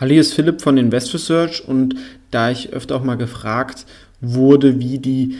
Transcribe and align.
Hallo, 0.00 0.12
hier 0.12 0.22
ist 0.22 0.32
Philipp 0.32 0.62
von 0.62 0.78
Invest 0.78 1.12
Research 1.12 1.62
und 1.68 1.94
da 2.30 2.50
ich 2.50 2.72
öfter 2.72 2.96
auch 2.96 3.04
mal 3.04 3.16
gefragt 3.16 3.84
wurde, 4.22 4.80
wie 4.80 4.96
die 4.96 5.34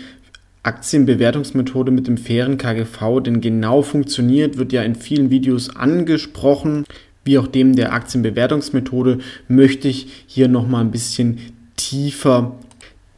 Aktienbewertungsmethode 0.62 1.90
mit 1.90 2.06
dem 2.06 2.18
fairen 2.18 2.58
KGV 2.58 3.20
denn 3.24 3.40
genau 3.40 3.80
funktioniert, 3.80 4.58
wird 4.58 4.74
ja 4.74 4.82
in 4.82 4.96
vielen 4.96 5.30
Videos 5.30 5.74
angesprochen. 5.74 6.84
Wie 7.24 7.38
auch 7.38 7.46
dem 7.46 7.74
der 7.74 7.94
Aktienbewertungsmethode 7.94 9.20
möchte 9.48 9.88
ich 9.88 10.24
hier 10.26 10.48
nochmal 10.48 10.82
ein 10.82 10.90
bisschen 10.90 11.38
tiefer 11.76 12.54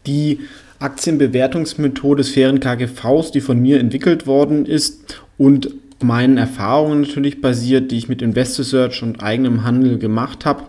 die 0.06 0.38
Aktienbewertungsmethode 0.78 2.18
des 2.18 2.30
fairen 2.30 2.60
KGVs, 2.60 3.32
die 3.32 3.40
von 3.40 3.60
mir 3.60 3.80
entwickelt 3.80 4.28
worden 4.28 4.64
ist 4.64 5.20
und 5.38 5.70
meinen 6.04 6.38
Erfahrungen 6.38 7.00
natürlich 7.00 7.40
basiert, 7.40 7.90
die 7.90 7.98
ich 7.98 8.08
mit 8.08 8.22
InvestSearch 8.22 9.02
und 9.02 9.24
eigenem 9.24 9.64
Handel 9.64 9.98
gemacht 9.98 10.44
habe. 10.44 10.62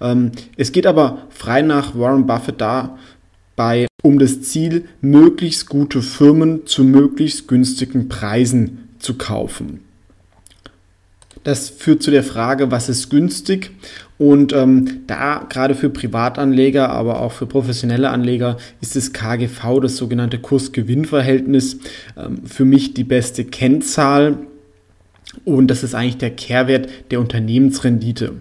Ähm, 0.00 0.32
es 0.56 0.72
geht 0.72 0.86
aber 0.86 1.26
frei 1.30 1.62
nach 1.62 1.94
Warren 1.96 2.26
Buffett 2.26 2.60
dabei 2.60 3.88
um 4.02 4.18
das 4.18 4.42
Ziel, 4.42 4.84
möglichst 5.00 5.68
gute 5.68 6.02
Firmen 6.02 6.66
zu 6.66 6.84
möglichst 6.84 7.48
günstigen 7.48 8.08
Preisen 8.08 8.88
zu 8.98 9.14
kaufen. 9.14 9.80
Das 11.44 11.68
führt 11.68 12.02
zu 12.02 12.10
der 12.10 12.22
Frage, 12.22 12.70
was 12.70 12.88
ist 12.88 13.10
günstig? 13.10 13.70
Und 14.18 14.52
ähm, 14.52 15.02
da 15.06 15.46
gerade 15.48 15.74
für 15.74 15.90
Privatanleger, 15.90 16.90
aber 16.90 17.20
auch 17.20 17.32
für 17.32 17.46
professionelle 17.46 18.10
Anleger 18.10 18.56
ist 18.80 18.96
das 18.96 19.12
KGV, 19.12 19.80
das 19.80 19.96
sogenannte 19.96 20.38
Kurs-Gewinn-Verhältnis, 20.38 21.78
ähm, 22.16 22.44
für 22.44 22.64
mich 22.64 22.94
die 22.94 23.04
beste 23.04 23.44
Kennzahl 23.44 24.38
und 25.44 25.68
das 25.68 25.84
ist 25.84 25.94
eigentlich 25.94 26.18
der 26.18 26.30
Kehrwert 26.30 26.88
der 27.10 27.20
Unternehmensrendite. 27.20 28.34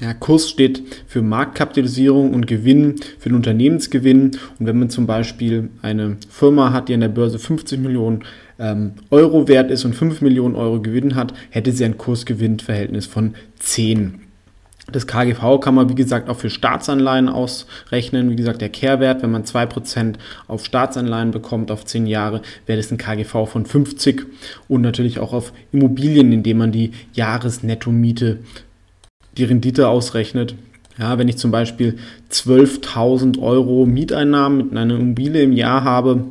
Ja, 0.00 0.12
Kurs 0.12 0.50
steht 0.50 0.82
für 1.06 1.22
Marktkapitalisierung 1.22 2.34
und 2.34 2.48
Gewinn 2.48 2.96
für 3.18 3.28
den 3.28 3.36
Unternehmensgewinn. 3.36 4.32
Und 4.58 4.66
wenn 4.66 4.78
man 4.78 4.90
zum 4.90 5.06
Beispiel 5.06 5.70
eine 5.82 6.16
Firma 6.28 6.72
hat, 6.72 6.88
die 6.88 6.94
an 6.94 7.00
der 7.00 7.08
Börse 7.08 7.38
50 7.38 7.78
Millionen 7.78 8.24
ähm, 8.58 8.94
Euro 9.10 9.46
wert 9.46 9.70
ist 9.70 9.84
und 9.84 9.94
5 9.94 10.20
Millionen 10.20 10.56
Euro 10.56 10.80
Gewinn 10.80 11.14
hat, 11.14 11.32
hätte 11.50 11.70
sie 11.70 11.84
ein 11.84 11.96
Kursgewinnverhältnis 11.96 13.06
von 13.06 13.34
10. 13.60 14.20
Das 14.90 15.06
KGV 15.06 15.60
kann 15.60 15.76
man, 15.76 15.88
wie 15.88 15.94
gesagt, 15.94 16.28
auch 16.28 16.36
für 16.36 16.50
Staatsanleihen 16.50 17.28
ausrechnen. 17.28 18.30
Wie 18.30 18.36
gesagt, 18.36 18.60
der 18.60 18.68
Kehrwert, 18.68 19.22
wenn 19.22 19.30
man 19.30 19.44
2% 19.44 20.16
auf 20.46 20.64
Staatsanleihen 20.64 21.30
bekommt 21.30 21.70
auf 21.70 21.84
10 21.84 22.06
Jahre, 22.06 22.42
wäre 22.66 22.76
das 22.76 22.90
ein 22.90 22.98
KGV 22.98 23.46
von 23.46 23.64
50 23.64 24.26
und 24.68 24.82
natürlich 24.82 25.20
auch 25.20 25.32
auf 25.32 25.52
Immobilien, 25.72 26.32
indem 26.32 26.58
man 26.58 26.72
die 26.72 26.90
Jahresnettomiete, 27.14 28.40
die 29.36 29.44
Rendite 29.44 29.88
ausrechnet. 29.88 30.54
Ja, 30.98 31.18
wenn 31.18 31.26
ich 31.26 31.38
zum 31.38 31.50
Beispiel 31.50 31.96
12.000 32.30 33.40
Euro 33.40 33.84
Mieteinnahmen 33.84 34.58
mit 34.58 34.76
einer 34.76 34.94
Immobilie 34.94 35.42
im 35.42 35.52
Jahr 35.52 35.82
habe 35.82 36.24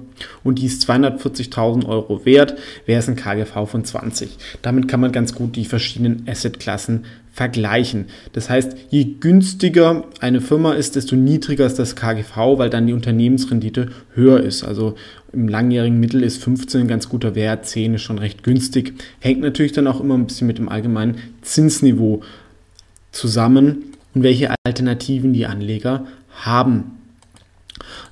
und 0.44 0.60
die 0.60 0.68
ist 0.68 0.90
240.000 0.90 1.86
Euro 1.86 2.26
wert, 2.26 2.56
wäre 2.86 3.00
es 3.00 3.10
ein 3.10 3.18
KGV 3.18 3.68
von 3.68 3.84
20. 3.84 4.38
Damit 4.62 4.88
kann 4.88 5.02
man 5.02 5.12
ganz 5.12 5.36
gut 5.36 5.58
die 5.58 5.66
verschiedenen 5.66 6.26
Assetklassen 6.30 7.04
vergleichen. 7.34 8.06
Das 8.32 8.50
heißt, 8.50 8.78
je 8.90 9.16
günstiger 9.20 10.06
eine 10.22 10.40
Firma 10.40 10.74
ist, 10.74 10.96
desto 10.96 11.16
niedriger 11.16 11.66
ist 11.66 11.80
das 11.80 11.96
KGV, 11.96 12.58
weil 12.58 12.70
dann 12.70 12.88
die 12.88 12.94
Unternehmensrendite 12.94 13.90
höher 14.14 14.40
ist. 14.40 14.64
Also 14.64 14.96
im 15.34 15.48
langjährigen 15.48 16.00
Mittel 16.00 16.24
ist 16.24 16.42
15 16.42 16.82
ein 16.82 16.88
ganz 16.88 17.10
guter 17.10 17.34
Wert, 17.34 17.66
10 17.66 17.96
ist 17.96 18.04
schon 18.04 18.20
recht 18.20 18.44
günstig. 18.44 18.94
Hängt 19.20 19.42
natürlich 19.42 19.72
dann 19.72 19.88
auch 19.88 20.00
immer 20.00 20.14
ein 20.14 20.28
bisschen 20.28 20.48
mit 20.48 20.60
dem 20.60 20.70
allgemeinen 20.70 21.18
Zinsniveau 21.42 22.22
zusammen 23.14 23.94
und 24.14 24.24
welche 24.24 24.54
Alternativen 24.66 25.32
die 25.32 25.46
Anleger 25.46 26.06
haben. 26.36 27.00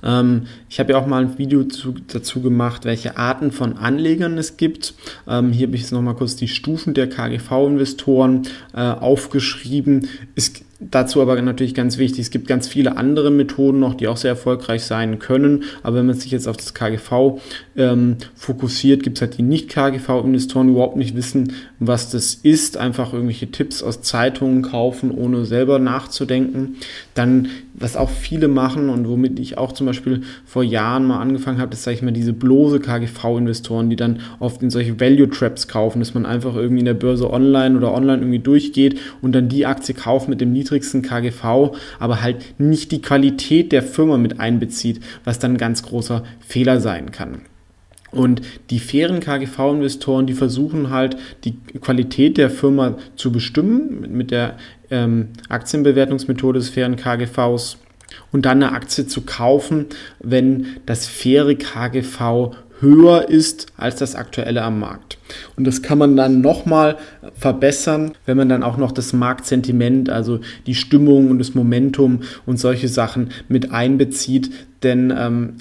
Ähm, 0.02 0.46
ich 0.68 0.80
habe 0.80 0.92
ja 0.92 0.98
auch 0.98 1.06
mal 1.06 1.22
ein 1.22 1.38
Video 1.38 1.64
zu, 1.64 1.94
dazu 2.08 2.40
gemacht, 2.40 2.84
welche 2.84 3.16
Arten 3.16 3.52
von 3.52 3.76
Anlegern 3.76 4.38
es 4.38 4.56
gibt. 4.56 4.94
Ähm, 5.28 5.52
hier 5.52 5.66
habe 5.66 5.76
ich 5.76 5.82
jetzt 5.82 5.92
nochmal 5.92 6.14
kurz 6.14 6.36
die 6.36 6.48
Stufen 6.48 6.94
der 6.94 7.08
KGV-Investoren 7.08 8.42
äh, 8.74 8.80
aufgeschrieben. 8.80 10.08
Es 10.34 10.52
Dazu 10.90 11.22
aber 11.22 11.40
natürlich 11.40 11.74
ganz 11.74 11.98
wichtig, 11.98 12.20
es 12.20 12.30
gibt 12.30 12.48
ganz 12.48 12.66
viele 12.66 12.96
andere 12.96 13.30
Methoden 13.30 13.78
noch, 13.78 13.94
die 13.94 14.08
auch 14.08 14.16
sehr 14.16 14.30
erfolgreich 14.30 14.82
sein 14.82 15.18
können. 15.18 15.64
Aber 15.82 15.96
wenn 15.98 16.06
man 16.06 16.16
sich 16.16 16.32
jetzt 16.32 16.48
auf 16.48 16.56
das 16.56 16.74
KGV 16.74 17.40
ähm, 17.76 18.16
fokussiert, 18.34 19.02
gibt 19.02 19.18
es 19.18 19.22
halt 19.22 19.38
die 19.38 19.42
Nicht-KGV-Investoren, 19.42 20.66
die 20.66 20.72
überhaupt 20.72 20.96
nicht 20.96 21.14
wissen, 21.14 21.52
was 21.78 22.10
das 22.10 22.34
ist. 22.34 22.76
Einfach 22.76 23.12
irgendwelche 23.12 23.50
Tipps 23.50 23.82
aus 23.82 24.02
Zeitungen 24.02 24.62
kaufen, 24.62 25.12
ohne 25.12 25.44
selber 25.44 25.78
nachzudenken. 25.78 26.76
Dann, 27.14 27.48
was 27.74 27.96
auch 27.96 28.10
viele 28.10 28.48
machen 28.48 28.88
und 28.88 29.08
womit 29.08 29.38
ich 29.38 29.58
auch 29.58 29.72
zum 29.72 29.86
Beispiel 29.86 30.22
vor 30.44 30.64
Jahren 30.64 31.04
mal 31.04 31.20
angefangen 31.20 31.58
habe, 31.58 31.70
das 31.70 31.84
sage 31.84 31.96
ich 31.96 32.02
mal, 32.02 32.12
diese 32.12 32.32
bloße 32.32 32.80
KGV-Investoren, 32.80 33.88
die 33.88 33.96
dann 33.96 34.20
oft 34.40 34.62
in 34.62 34.70
solche 34.70 34.98
Value-Traps 34.98 35.68
kaufen, 35.68 36.00
dass 36.00 36.14
man 36.14 36.26
einfach 36.26 36.56
irgendwie 36.56 36.80
in 36.80 36.86
der 36.86 36.94
Börse 36.94 37.30
online 37.30 37.76
oder 37.76 37.94
online 37.94 38.18
irgendwie 38.18 38.40
durchgeht 38.40 38.98
und 39.20 39.32
dann 39.32 39.48
die 39.48 39.64
Aktie 39.64 39.94
kauft 39.94 40.28
mit 40.28 40.40
dem 40.40 40.52
niedrigen 40.52 40.71
niedrigsten 40.72 41.02
KGV, 41.02 41.76
aber 41.98 42.22
halt 42.22 42.58
nicht 42.58 42.92
die 42.92 43.02
Qualität 43.02 43.72
der 43.72 43.82
Firma 43.82 44.16
mit 44.16 44.40
einbezieht, 44.40 45.00
was 45.24 45.38
dann 45.38 45.52
ein 45.52 45.58
ganz 45.58 45.82
großer 45.82 46.24
Fehler 46.40 46.80
sein 46.80 47.12
kann. 47.12 47.42
Und 48.10 48.42
die 48.68 48.78
fairen 48.78 49.20
KGV-Investoren, 49.20 50.26
die 50.26 50.34
versuchen 50.34 50.90
halt 50.90 51.16
die 51.44 51.56
Qualität 51.80 52.36
der 52.36 52.50
Firma 52.50 52.96
zu 53.16 53.32
bestimmen 53.32 54.06
mit 54.10 54.30
der 54.30 54.58
ähm, 54.90 55.28
Aktienbewertungsmethode 55.48 56.58
des 56.58 56.68
fairen 56.68 56.96
KGVs 56.96 57.78
und 58.30 58.44
dann 58.44 58.62
eine 58.62 58.72
Aktie 58.72 59.06
zu 59.06 59.22
kaufen, 59.22 59.86
wenn 60.20 60.66
das 60.84 61.06
faire 61.06 61.54
KGV 61.54 62.54
höher 62.82 63.28
ist 63.28 63.68
als 63.76 63.96
das 63.96 64.14
aktuelle 64.14 64.62
am 64.62 64.80
Markt. 64.80 65.16
Und 65.56 65.66
das 65.66 65.80
kann 65.80 65.96
man 65.96 66.16
dann 66.16 66.42
nochmal 66.42 66.98
verbessern, 67.34 68.12
wenn 68.26 68.36
man 68.36 68.48
dann 68.48 68.62
auch 68.62 68.76
noch 68.76 68.92
das 68.92 69.12
Marktsentiment, 69.14 70.10
also 70.10 70.40
die 70.66 70.74
Stimmung 70.74 71.30
und 71.30 71.38
das 71.38 71.54
Momentum 71.54 72.20
und 72.44 72.58
solche 72.58 72.88
Sachen 72.88 73.30
mit 73.48 73.70
einbezieht. 73.70 74.50
Denn 74.82 75.14
ähm, 75.16 75.54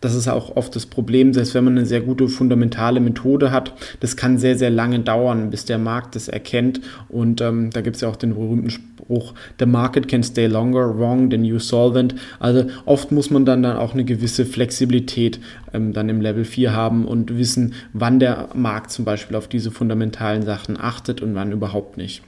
das 0.00 0.14
ist 0.14 0.28
auch 0.28 0.56
oft 0.56 0.76
das 0.76 0.86
Problem, 0.86 1.32
selbst 1.32 1.54
wenn 1.54 1.64
man 1.64 1.78
eine 1.78 1.86
sehr 1.86 2.00
gute 2.00 2.28
fundamentale 2.28 3.00
Methode 3.00 3.50
hat, 3.50 3.72
das 4.00 4.16
kann 4.16 4.38
sehr, 4.38 4.58
sehr 4.58 4.70
lange 4.70 5.00
dauern, 5.00 5.50
bis 5.50 5.64
der 5.64 5.78
Markt 5.78 6.14
das 6.14 6.28
erkennt. 6.28 6.80
Und 7.08 7.40
ähm, 7.40 7.70
da 7.70 7.80
gibt 7.80 7.96
es 7.96 8.02
ja 8.02 8.08
auch 8.08 8.16
den 8.16 8.34
berühmten 8.34 8.70
Spruch, 8.70 9.34
the 9.58 9.66
market 9.66 10.08
can 10.08 10.22
stay 10.22 10.46
longer 10.46 10.98
wrong 10.98 11.30
than 11.30 11.44
you 11.44 11.58
solvent. 11.58 12.14
Also 12.38 12.66
oft 12.84 13.10
muss 13.10 13.30
man 13.30 13.44
dann, 13.44 13.62
dann 13.62 13.76
auch 13.76 13.94
eine 13.94 14.04
gewisse 14.04 14.44
Flexibilität 14.44 15.40
ähm, 15.72 15.92
dann 15.92 16.08
im 16.08 16.20
Level 16.20 16.44
4 16.44 16.72
haben 16.72 17.06
und 17.06 17.36
wissen, 17.36 17.74
wann 17.92 18.20
der 18.20 18.50
Markt 18.54 18.90
zum 18.90 19.04
Beispiel 19.04 19.36
auf 19.36 19.48
diese 19.48 19.70
fundamentalen 19.70 20.42
Sachen 20.42 20.78
achtet 20.78 21.22
und 21.22 21.34
wann 21.34 21.52
überhaupt 21.52 21.96
nicht. 21.96 22.22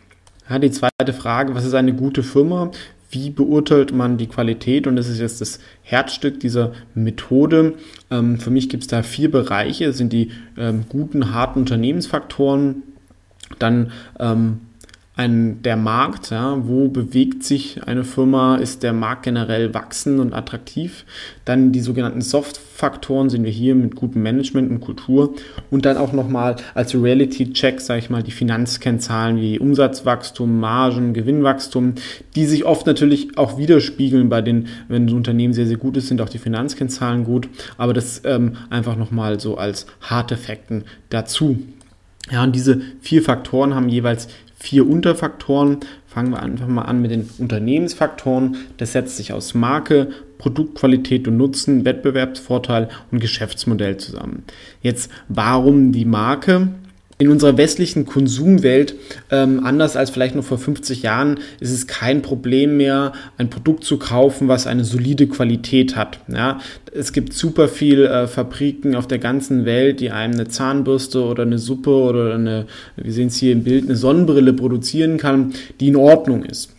Ja, 0.48 0.58
die 0.58 0.70
zweite 0.70 1.12
Frage, 1.12 1.54
was 1.54 1.66
ist 1.66 1.74
eine 1.74 1.92
gute 1.92 2.22
Firma? 2.22 2.70
Wie 3.10 3.30
beurteilt 3.30 3.92
man 3.92 4.18
die 4.18 4.26
Qualität? 4.26 4.86
Und 4.86 4.96
das 4.96 5.08
ist 5.08 5.20
jetzt 5.20 5.40
das 5.40 5.60
Herzstück 5.82 6.40
dieser 6.40 6.72
Methode. 6.94 7.74
Ähm, 8.10 8.38
für 8.38 8.50
mich 8.50 8.68
gibt 8.68 8.82
es 8.82 8.88
da 8.88 9.02
vier 9.02 9.30
Bereiche. 9.30 9.86
Das 9.86 9.98
sind 9.98 10.12
die 10.12 10.30
ähm, 10.56 10.84
guten, 10.88 11.32
harten 11.32 11.60
Unternehmensfaktoren, 11.60 12.82
dann 13.58 13.92
ähm, 14.18 14.60
ein, 15.18 15.62
der 15.62 15.76
Markt, 15.76 16.30
ja, 16.30 16.56
wo 16.68 16.88
bewegt 16.88 17.42
sich 17.42 17.82
eine 17.84 18.04
Firma, 18.04 18.54
ist 18.54 18.84
der 18.84 18.92
Markt 18.92 19.24
generell 19.24 19.74
wachsend 19.74 20.20
und 20.20 20.32
attraktiv. 20.32 21.04
Dann 21.44 21.72
die 21.72 21.80
sogenannten 21.80 22.20
Soft-Faktoren 22.20 23.28
sind 23.28 23.42
wir 23.42 23.50
hier 23.50 23.74
mit 23.74 23.96
gutem 23.96 24.22
Management 24.22 24.70
und 24.70 24.80
Kultur. 24.80 25.34
Und 25.72 25.86
dann 25.86 25.96
auch 25.96 26.12
nochmal 26.12 26.54
als 26.74 26.94
Reality-Check, 26.94 27.80
sage 27.80 27.98
ich 27.98 28.10
mal, 28.10 28.22
die 28.22 28.30
Finanzkennzahlen 28.30 29.40
wie 29.40 29.58
Umsatzwachstum, 29.58 30.60
Margen, 30.60 31.14
Gewinnwachstum, 31.14 31.96
die 32.36 32.46
sich 32.46 32.64
oft 32.64 32.86
natürlich 32.86 33.36
auch 33.36 33.58
widerspiegeln 33.58 34.28
bei 34.28 34.40
den, 34.40 34.68
wenn 34.86 35.06
ein 35.06 35.14
Unternehmen 35.14 35.52
sehr, 35.52 35.66
sehr 35.66 35.78
gut 35.78 35.96
ist, 35.96 36.06
sind 36.06 36.20
auch 36.20 36.28
die 36.28 36.38
Finanzkennzahlen 36.38 37.24
gut. 37.24 37.48
Aber 37.76 37.92
das 37.92 38.22
ähm, 38.24 38.52
einfach 38.70 38.94
nochmal 38.94 39.40
so 39.40 39.56
als 39.56 39.86
harte 40.00 40.36
Fakten 40.36 40.84
dazu. 41.10 41.58
Ja, 42.30 42.44
und 42.44 42.54
diese 42.54 42.80
vier 43.00 43.22
Faktoren 43.22 43.74
haben 43.74 43.88
jeweils 43.88 44.28
vier 44.58 44.88
Unterfaktoren. 44.88 45.78
Fangen 46.06 46.32
wir 46.32 46.42
einfach 46.42 46.66
mal 46.66 46.82
an 46.82 47.00
mit 47.00 47.10
den 47.10 47.28
Unternehmensfaktoren. 47.38 48.56
Das 48.76 48.92
setzt 48.92 49.16
sich 49.16 49.32
aus 49.32 49.54
Marke, 49.54 50.10
Produktqualität 50.38 51.28
und 51.28 51.36
Nutzen, 51.36 51.84
Wettbewerbsvorteil 51.84 52.88
und 53.10 53.20
Geschäftsmodell 53.20 53.98
zusammen. 53.98 54.44
Jetzt, 54.82 55.10
warum 55.28 55.92
die 55.92 56.04
Marke? 56.04 56.68
In 57.20 57.30
unserer 57.30 57.56
westlichen 57.56 58.06
Konsumwelt, 58.06 58.94
ähm, 59.32 59.66
anders 59.66 59.96
als 59.96 60.10
vielleicht 60.10 60.36
noch 60.36 60.44
vor 60.44 60.58
50 60.58 61.02
Jahren, 61.02 61.40
ist 61.58 61.72
es 61.72 61.88
kein 61.88 62.22
Problem 62.22 62.76
mehr, 62.76 63.12
ein 63.36 63.50
Produkt 63.50 63.82
zu 63.82 63.98
kaufen, 63.98 64.46
was 64.46 64.68
eine 64.68 64.84
solide 64.84 65.26
Qualität 65.26 65.96
hat. 65.96 66.20
Ja? 66.28 66.60
Es 66.92 67.12
gibt 67.12 67.32
super 67.32 67.66
viel 67.66 68.04
äh, 68.04 68.28
Fabriken 68.28 68.94
auf 68.94 69.08
der 69.08 69.18
ganzen 69.18 69.64
Welt, 69.64 69.98
die 69.98 70.12
einem 70.12 70.34
eine 70.34 70.46
Zahnbürste 70.46 71.24
oder 71.24 71.42
eine 71.42 71.58
Suppe 71.58 71.90
oder 71.90 72.34
eine, 72.34 72.66
wir 72.94 73.12
sehen 73.12 73.26
es 73.26 73.36
hier 73.36 73.50
im 73.50 73.64
Bild, 73.64 73.86
eine 73.86 73.96
Sonnenbrille 73.96 74.52
produzieren 74.52 75.16
kann, 75.16 75.54
die 75.80 75.88
in 75.88 75.96
Ordnung 75.96 76.44
ist. 76.44 76.70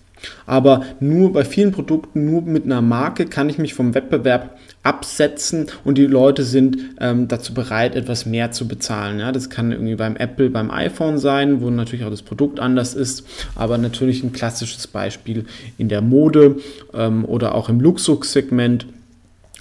Aber 0.45 0.85
nur 1.01 1.33
bei 1.33 1.43
vielen 1.43 1.73
Produkten, 1.73 2.25
nur 2.25 2.43
mit 2.43 2.63
einer 2.63 2.81
Marke 2.81 3.25
kann 3.25 3.49
ich 3.49 3.57
mich 3.57 3.73
vom 3.73 3.93
Wettbewerb 3.93 4.57
absetzen 4.83 5.67
und 5.83 5.97
die 5.97 6.05
Leute 6.05 6.43
sind 6.43 6.77
ähm, 6.99 7.27
dazu 7.27 7.53
bereit, 7.53 7.95
etwas 7.95 8.25
mehr 8.25 8.51
zu 8.51 8.67
bezahlen. 8.67 9.19
Ja, 9.19 9.31
das 9.31 9.49
kann 9.49 9.71
irgendwie 9.71 9.95
beim 9.95 10.15
Apple, 10.15 10.49
beim 10.49 10.71
iPhone 10.71 11.17
sein, 11.17 11.61
wo 11.61 11.69
natürlich 11.69 12.05
auch 12.05 12.09
das 12.09 12.21
Produkt 12.21 12.59
anders 12.59 12.93
ist, 12.93 13.25
aber 13.55 13.77
natürlich 13.77 14.23
ein 14.23 14.31
klassisches 14.31 14.87
Beispiel 14.87 15.45
in 15.77 15.89
der 15.89 16.01
Mode 16.01 16.57
ähm, 16.93 17.25
oder 17.25 17.55
auch 17.55 17.67
im 17.69 17.81
Luxussegment 17.81 18.85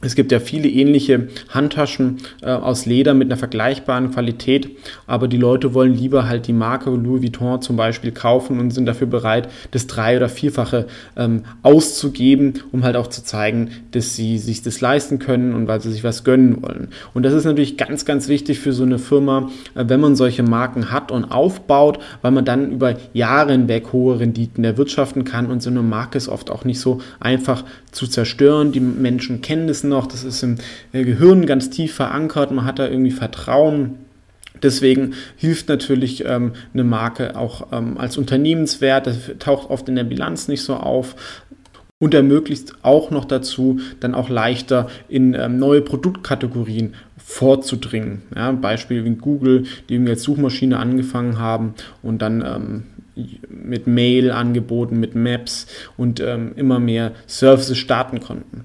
es 0.00 0.14
gibt 0.14 0.30
ja 0.30 0.38
viele 0.38 0.68
ähnliche 0.68 1.28
Handtaschen 1.48 2.18
äh, 2.42 2.50
aus 2.50 2.86
Leder 2.86 3.14
mit 3.14 3.28
einer 3.28 3.36
vergleichbaren 3.36 4.12
Qualität, 4.12 4.70
aber 5.08 5.26
die 5.26 5.36
Leute 5.36 5.74
wollen 5.74 5.92
lieber 5.92 6.28
halt 6.28 6.46
die 6.46 6.52
Marke 6.52 6.90
Louis 6.90 7.22
Vuitton 7.22 7.60
zum 7.62 7.76
Beispiel 7.76 8.12
kaufen 8.12 8.60
und 8.60 8.70
sind 8.70 8.86
dafür 8.86 9.08
bereit, 9.08 9.48
das 9.72 9.88
drei- 9.88 10.16
oder 10.16 10.28
vierfache 10.28 10.86
ähm, 11.16 11.42
auszugeben, 11.62 12.54
um 12.70 12.84
halt 12.84 12.94
auch 12.94 13.08
zu 13.08 13.24
zeigen, 13.24 13.70
dass 13.90 14.14
sie 14.14 14.38
sich 14.38 14.62
das 14.62 14.80
leisten 14.80 15.18
können 15.18 15.52
und 15.52 15.66
weil 15.66 15.80
sie 15.80 15.90
sich 15.90 16.04
was 16.04 16.22
gönnen 16.22 16.62
wollen. 16.62 16.88
Und 17.12 17.24
das 17.24 17.32
ist 17.32 17.44
natürlich 17.44 17.76
ganz, 17.76 18.04
ganz 18.04 18.28
wichtig 18.28 18.60
für 18.60 18.72
so 18.72 18.84
eine 18.84 19.00
Firma, 19.00 19.50
äh, 19.74 19.84
wenn 19.88 20.00
man 20.00 20.14
solche 20.14 20.44
Marken 20.44 20.92
hat 20.92 21.10
und 21.10 21.24
aufbaut, 21.24 21.98
weil 22.22 22.30
man 22.30 22.44
dann 22.44 22.70
über 22.70 22.94
Jahre 23.14 23.50
hinweg 23.50 23.92
hohe 23.92 24.20
Renditen 24.20 24.62
erwirtschaften 24.62 25.24
kann 25.24 25.46
und 25.46 25.60
so 25.60 25.70
eine 25.70 25.82
Marke 25.82 26.18
ist 26.18 26.28
oft 26.28 26.50
auch 26.50 26.64
nicht 26.64 26.78
so 26.78 27.00
einfach 27.18 27.64
zu 27.90 28.06
zerstören. 28.06 28.70
Die 28.70 28.80
Menschen 28.80 29.40
kennen 29.40 29.66
das 29.66 29.87
noch, 29.88 30.06
das 30.06 30.24
ist 30.24 30.42
im 30.42 30.56
äh, 30.92 31.04
Gehirn 31.04 31.46
ganz 31.46 31.70
tief 31.70 31.94
verankert, 31.94 32.50
man 32.50 32.64
hat 32.64 32.78
da 32.78 32.88
irgendwie 32.88 33.10
Vertrauen. 33.10 33.96
Deswegen 34.62 35.14
hilft 35.36 35.68
natürlich 35.68 36.24
ähm, 36.24 36.52
eine 36.74 36.84
Marke 36.84 37.36
auch 37.36 37.68
ähm, 37.72 37.96
als 37.96 38.18
Unternehmenswert, 38.18 39.06
das 39.06 39.16
taucht 39.38 39.70
oft 39.70 39.88
in 39.88 39.94
der 39.94 40.04
Bilanz 40.04 40.48
nicht 40.48 40.62
so 40.62 40.74
auf 40.74 41.14
und 42.00 42.14
ermöglicht 42.14 42.74
auch 42.82 43.10
noch 43.10 43.24
dazu, 43.24 43.80
dann 44.00 44.14
auch 44.14 44.28
leichter 44.28 44.88
in 45.08 45.34
ähm, 45.34 45.58
neue 45.58 45.80
Produktkategorien 45.80 46.94
vorzudringen. 47.16 48.22
Ja, 48.34 48.52
Beispiel 48.52 49.04
wie 49.04 49.14
Google, 49.14 49.64
die 49.88 49.94
irgendwie 49.94 50.12
als 50.12 50.22
Suchmaschine 50.22 50.78
angefangen 50.78 51.38
haben 51.38 51.74
und 52.02 52.22
dann 52.22 52.42
ähm, 52.42 52.82
mit 53.48 53.86
Mail-Angeboten, 53.86 54.98
mit 54.98 55.14
Maps 55.14 55.66
und 55.96 56.20
ähm, 56.20 56.52
immer 56.56 56.78
mehr 56.78 57.12
Services 57.26 57.76
starten 57.76 58.20
konnten. 58.20 58.64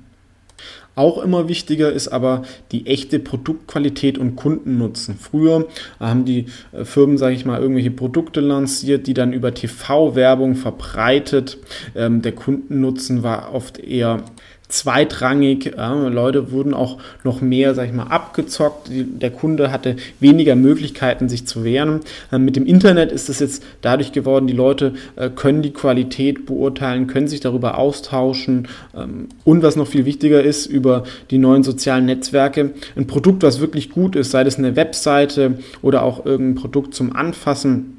Auch 0.95 1.23
immer 1.23 1.47
wichtiger 1.47 1.91
ist 1.91 2.09
aber 2.09 2.43
die 2.71 2.85
echte 2.85 3.17
Produktqualität 3.19 4.17
und 4.17 4.35
Kundennutzen. 4.35 5.17
Früher 5.17 5.67
haben 5.99 6.25
die 6.25 6.45
äh, 6.71 6.85
Firmen, 6.85 7.17
sage 7.17 7.35
ich 7.35 7.45
mal, 7.45 7.59
irgendwelche 7.59 7.91
Produkte 7.91 8.41
lanciert, 8.41 9.07
die 9.07 9.15
dann 9.15 9.33
über 9.33 9.53
TV-Werbung 9.53 10.55
verbreitet. 10.55 11.57
Ähm, 11.95 12.21
der 12.21 12.33
Kundennutzen 12.33 13.23
war 13.23 13.53
oft 13.53 13.79
eher 13.79 14.23
zweitrangig. 14.73 15.75
Ja, 15.77 15.93
Leute 16.07 16.51
wurden 16.51 16.73
auch 16.73 16.97
noch 17.23 17.41
mehr, 17.41 17.75
sag 17.75 17.85
ich 17.85 17.93
mal, 17.93 18.07
abgezockt. 18.07 18.89
Der 18.89 19.29
Kunde 19.29 19.71
hatte 19.71 19.97
weniger 20.19 20.55
Möglichkeiten, 20.55 21.29
sich 21.29 21.45
zu 21.45 21.63
wehren. 21.63 22.01
Ähm, 22.31 22.43
mit 22.43 22.55
dem 22.55 22.65
Internet 22.65 23.11
ist 23.11 23.29
es 23.29 23.39
jetzt 23.39 23.63
dadurch 23.81 24.11
geworden, 24.13 24.47
die 24.47 24.53
Leute 24.53 24.93
äh, 25.15 25.29
können 25.29 25.61
die 25.61 25.71
Qualität 25.71 26.47
beurteilen, 26.47 27.05
können 27.05 27.27
sich 27.27 27.39
darüber 27.39 27.77
austauschen 27.77 28.67
ähm, 28.97 29.27
und 29.43 29.61
was 29.61 29.75
noch 29.75 29.87
viel 29.87 30.05
wichtiger 30.05 30.41
ist, 30.41 30.65
über 30.65 31.03
die 31.29 31.37
neuen 31.37 31.63
sozialen 31.63 32.05
Netzwerke. 32.05 32.71
Ein 32.95 33.05
Produkt, 33.05 33.43
was 33.43 33.59
wirklich 33.59 33.91
gut 33.91 34.15
ist, 34.15 34.31
sei 34.31 34.41
es 34.41 34.57
eine 34.57 34.75
Webseite 34.75 35.59
oder 35.83 36.01
auch 36.01 36.25
irgendein 36.25 36.55
Produkt 36.55 36.95
zum 36.95 37.15
Anfassen, 37.15 37.97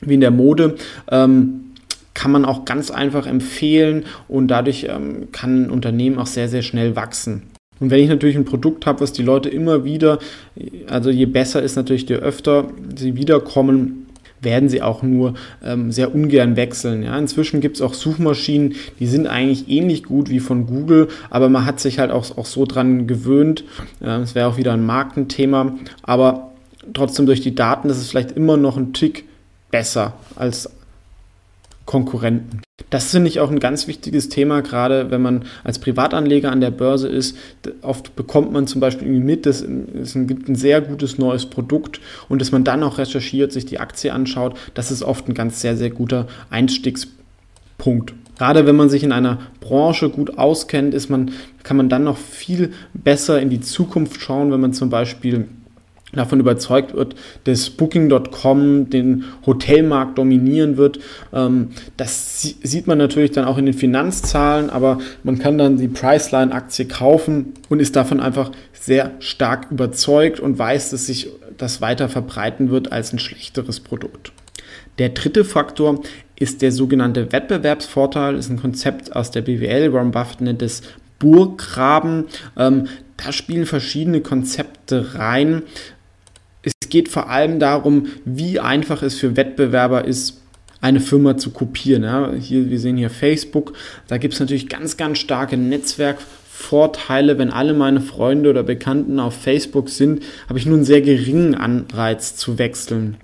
wie 0.00 0.14
in 0.14 0.20
der 0.20 0.32
Mode, 0.32 0.76
ähm, 1.10 1.67
kann 2.18 2.32
man 2.32 2.44
auch 2.44 2.64
ganz 2.64 2.90
einfach 2.90 3.28
empfehlen 3.28 4.04
und 4.26 4.48
dadurch 4.48 4.88
ähm, 4.90 5.28
kann 5.30 5.66
ein 5.66 5.70
Unternehmen 5.70 6.18
auch 6.18 6.26
sehr, 6.26 6.48
sehr 6.48 6.62
schnell 6.62 6.96
wachsen. 6.96 7.44
Und 7.78 7.92
wenn 7.92 8.02
ich 8.02 8.08
natürlich 8.08 8.34
ein 8.34 8.44
Produkt 8.44 8.86
habe, 8.86 9.02
was 9.02 9.12
die 9.12 9.22
Leute 9.22 9.48
immer 9.48 9.84
wieder, 9.84 10.18
also 10.88 11.10
je 11.10 11.26
besser 11.26 11.62
ist 11.62 11.76
natürlich, 11.76 12.08
je 12.08 12.16
öfter 12.16 12.72
sie 12.96 13.14
wiederkommen, 13.14 14.08
werden 14.40 14.68
sie 14.68 14.82
auch 14.82 15.04
nur 15.04 15.34
ähm, 15.64 15.92
sehr 15.92 16.12
ungern 16.12 16.56
wechseln. 16.56 17.04
Ja, 17.04 17.16
inzwischen 17.16 17.60
gibt 17.60 17.76
es 17.76 17.82
auch 17.82 17.94
Suchmaschinen, 17.94 18.74
die 18.98 19.06
sind 19.06 19.28
eigentlich 19.28 19.68
ähnlich 19.68 20.02
gut 20.02 20.28
wie 20.28 20.40
von 20.40 20.66
Google, 20.66 21.06
aber 21.30 21.48
man 21.48 21.66
hat 21.66 21.78
sich 21.78 22.00
halt 22.00 22.10
auch, 22.10 22.36
auch 22.36 22.46
so 22.46 22.64
dran 22.64 23.06
gewöhnt. 23.06 23.62
Es 24.00 24.32
äh, 24.32 24.34
wäre 24.34 24.48
auch 24.48 24.56
wieder 24.56 24.72
ein 24.72 24.84
Markenthema, 24.84 25.78
aber 26.02 26.50
trotzdem 26.94 27.26
durch 27.26 27.42
die 27.42 27.54
Daten 27.54 27.88
ist 27.88 27.98
es 27.98 28.10
vielleicht 28.10 28.32
immer 28.32 28.56
noch 28.56 28.76
ein 28.76 28.92
Tick 28.92 29.24
besser 29.70 30.14
als 30.34 30.68
Konkurrenten. 31.88 32.60
Das 32.90 33.12
finde 33.12 33.28
ich 33.28 33.40
auch 33.40 33.50
ein 33.50 33.60
ganz 33.60 33.88
wichtiges 33.88 34.28
Thema, 34.28 34.60
gerade 34.60 35.10
wenn 35.10 35.22
man 35.22 35.46
als 35.64 35.78
Privatanleger 35.78 36.52
an 36.52 36.60
der 36.60 36.70
Börse 36.70 37.08
ist. 37.08 37.34
Oft 37.80 38.14
bekommt 38.14 38.52
man 38.52 38.66
zum 38.66 38.82
Beispiel 38.82 39.08
mit, 39.08 39.46
dass 39.46 39.62
es 39.62 40.12
gibt 40.12 40.50
ein 40.50 40.54
sehr 40.54 40.82
gutes 40.82 41.16
neues 41.16 41.46
Produkt 41.46 41.98
und 42.28 42.42
dass 42.42 42.52
man 42.52 42.62
dann 42.62 42.82
auch 42.82 42.98
recherchiert, 42.98 43.52
sich 43.52 43.64
die 43.64 43.80
Aktie 43.80 44.12
anschaut. 44.12 44.58
Das 44.74 44.90
ist 44.90 45.02
oft 45.02 45.28
ein 45.28 45.34
ganz 45.34 45.62
sehr, 45.62 45.78
sehr 45.78 45.88
guter 45.88 46.26
Einstiegspunkt. 46.50 48.12
Gerade 48.36 48.66
wenn 48.66 48.76
man 48.76 48.90
sich 48.90 49.02
in 49.02 49.12
einer 49.12 49.38
Branche 49.60 50.10
gut 50.10 50.36
auskennt, 50.36 50.92
ist 50.92 51.08
man, 51.08 51.30
kann 51.62 51.78
man 51.78 51.88
dann 51.88 52.04
noch 52.04 52.18
viel 52.18 52.74
besser 52.92 53.40
in 53.40 53.48
die 53.48 53.62
Zukunft 53.62 54.20
schauen, 54.20 54.52
wenn 54.52 54.60
man 54.60 54.74
zum 54.74 54.90
Beispiel 54.90 55.46
davon 56.12 56.40
überzeugt 56.40 56.94
wird, 56.94 57.14
dass 57.44 57.70
Booking.com 57.70 58.90
den 58.90 59.24
Hotelmarkt 59.44 60.16
dominieren 60.16 60.76
wird. 60.76 60.98
Ähm, 61.32 61.68
das 61.96 62.40
sieht 62.40 62.86
man 62.86 62.98
natürlich 62.98 63.32
dann 63.32 63.44
auch 63.44 63.58
in 63.58 63.66
den 63.66 63.74
Finanzzahlen, 63.74 64.70
aber 64.70 64.98
man 65.22 65.38
kann 65.38 65.58
dann 65.58 65.76
die 65.76 65.88
Priceline-Aktie 65.88 66.86
kaufen 66.86 67.52
und 67.68 67.80
ist 67.80 67.96
davon 67.96 68.20
einfach 68.20 68.50
sehr 68.72 69.12
stark 69.18 69.70
überzeugt 69.70 70.40
und 70.40 70.58
weiß, 70.58 70.90
dass 70.90 71.06
sich 71.06 71.28
das 71.58 71.80
weiter 71.80 72.08
verbreiten 72.08 72.70
wird 72.70 72.92
als 72.92 73.12
ein 73.12 73.18
schlechteres 73.18 73.80
Produkt. 73.80 74.32
Der 74.98 75.10
dritte 75.10 75.44
Faktor 75.44 76.02
ist 76.36 76.62
der 76.62 76.72
sogenannte 76.72 77.32
Wettbewerbsvorteil, 77.32 78.36
das 78.36 78.46
ist 78.46 78.50
ein 78.50 78.60
Konzept 78.60 79.14
aus 79.14 79.30
der 79.30 79.42
BWL. 79.42 79.92
Warren 79.92 80.12
Buffett 80.12 80.40
nennt 80.40 80.62
es 80.62 80.82
Burggraben. 81.18 82.26
Ähm, 82.56 82.86
da 83.16 83.32
spielen 83.32 83.66
verschiedene 83.66 84.20
Konzepte 84.20 85.14
rein. 85.14 85.62
Es 86.88 86.90
geht 86.90 87.10
vor 87.10 87.28
allem 87.28 87.58
darum, 87.58 88.06
wie 88.24 88.60
einfach 88.60 89.02
es 89.02 89.16
für 89.16 89.36
Wettbewerber 89.36 90.06
ist, 90.06 90.40
eine 90.80 91.00
Firma 91.00 91.36
zu 91.36 91.50
kopieren. 91.50 92.02
Ja, 92.02 92.32
hier, 92.32 92.70
wir 92.70 92.80
sehen 92.80 92.96
hier 92.96 93.10
Facebook. 93.10 93.74
Da 94.06 94.16
gibt 94.16 94.32
es 94.32 94.40
natürlich 94.40 94.70
ganz, 94.70 94.96
ganz 94.96 95.18
starke 95.18 95.58
Netzwerkvorteile. 95.58 97.36
Wenn 97.36 97.50
alle 97.50 97.74
meine 97.74 98.00
Freunde 98.00 98.48
oder 98.48 98.62
Bekannten 98.62 99.20
auf 99.20 99.34
Facebook 99.34 99.90
sind, 99.90 100.22
habe 100.48 100.58
ich 100.58 100.64
nur 100.64 100.76
einen 100.76 100.86
sehr 100.86 101.02
geringen 101.02 101.54
Anreiz 101.54 102.36
zu 102.36 102.58
wechseln. 102.58 103.18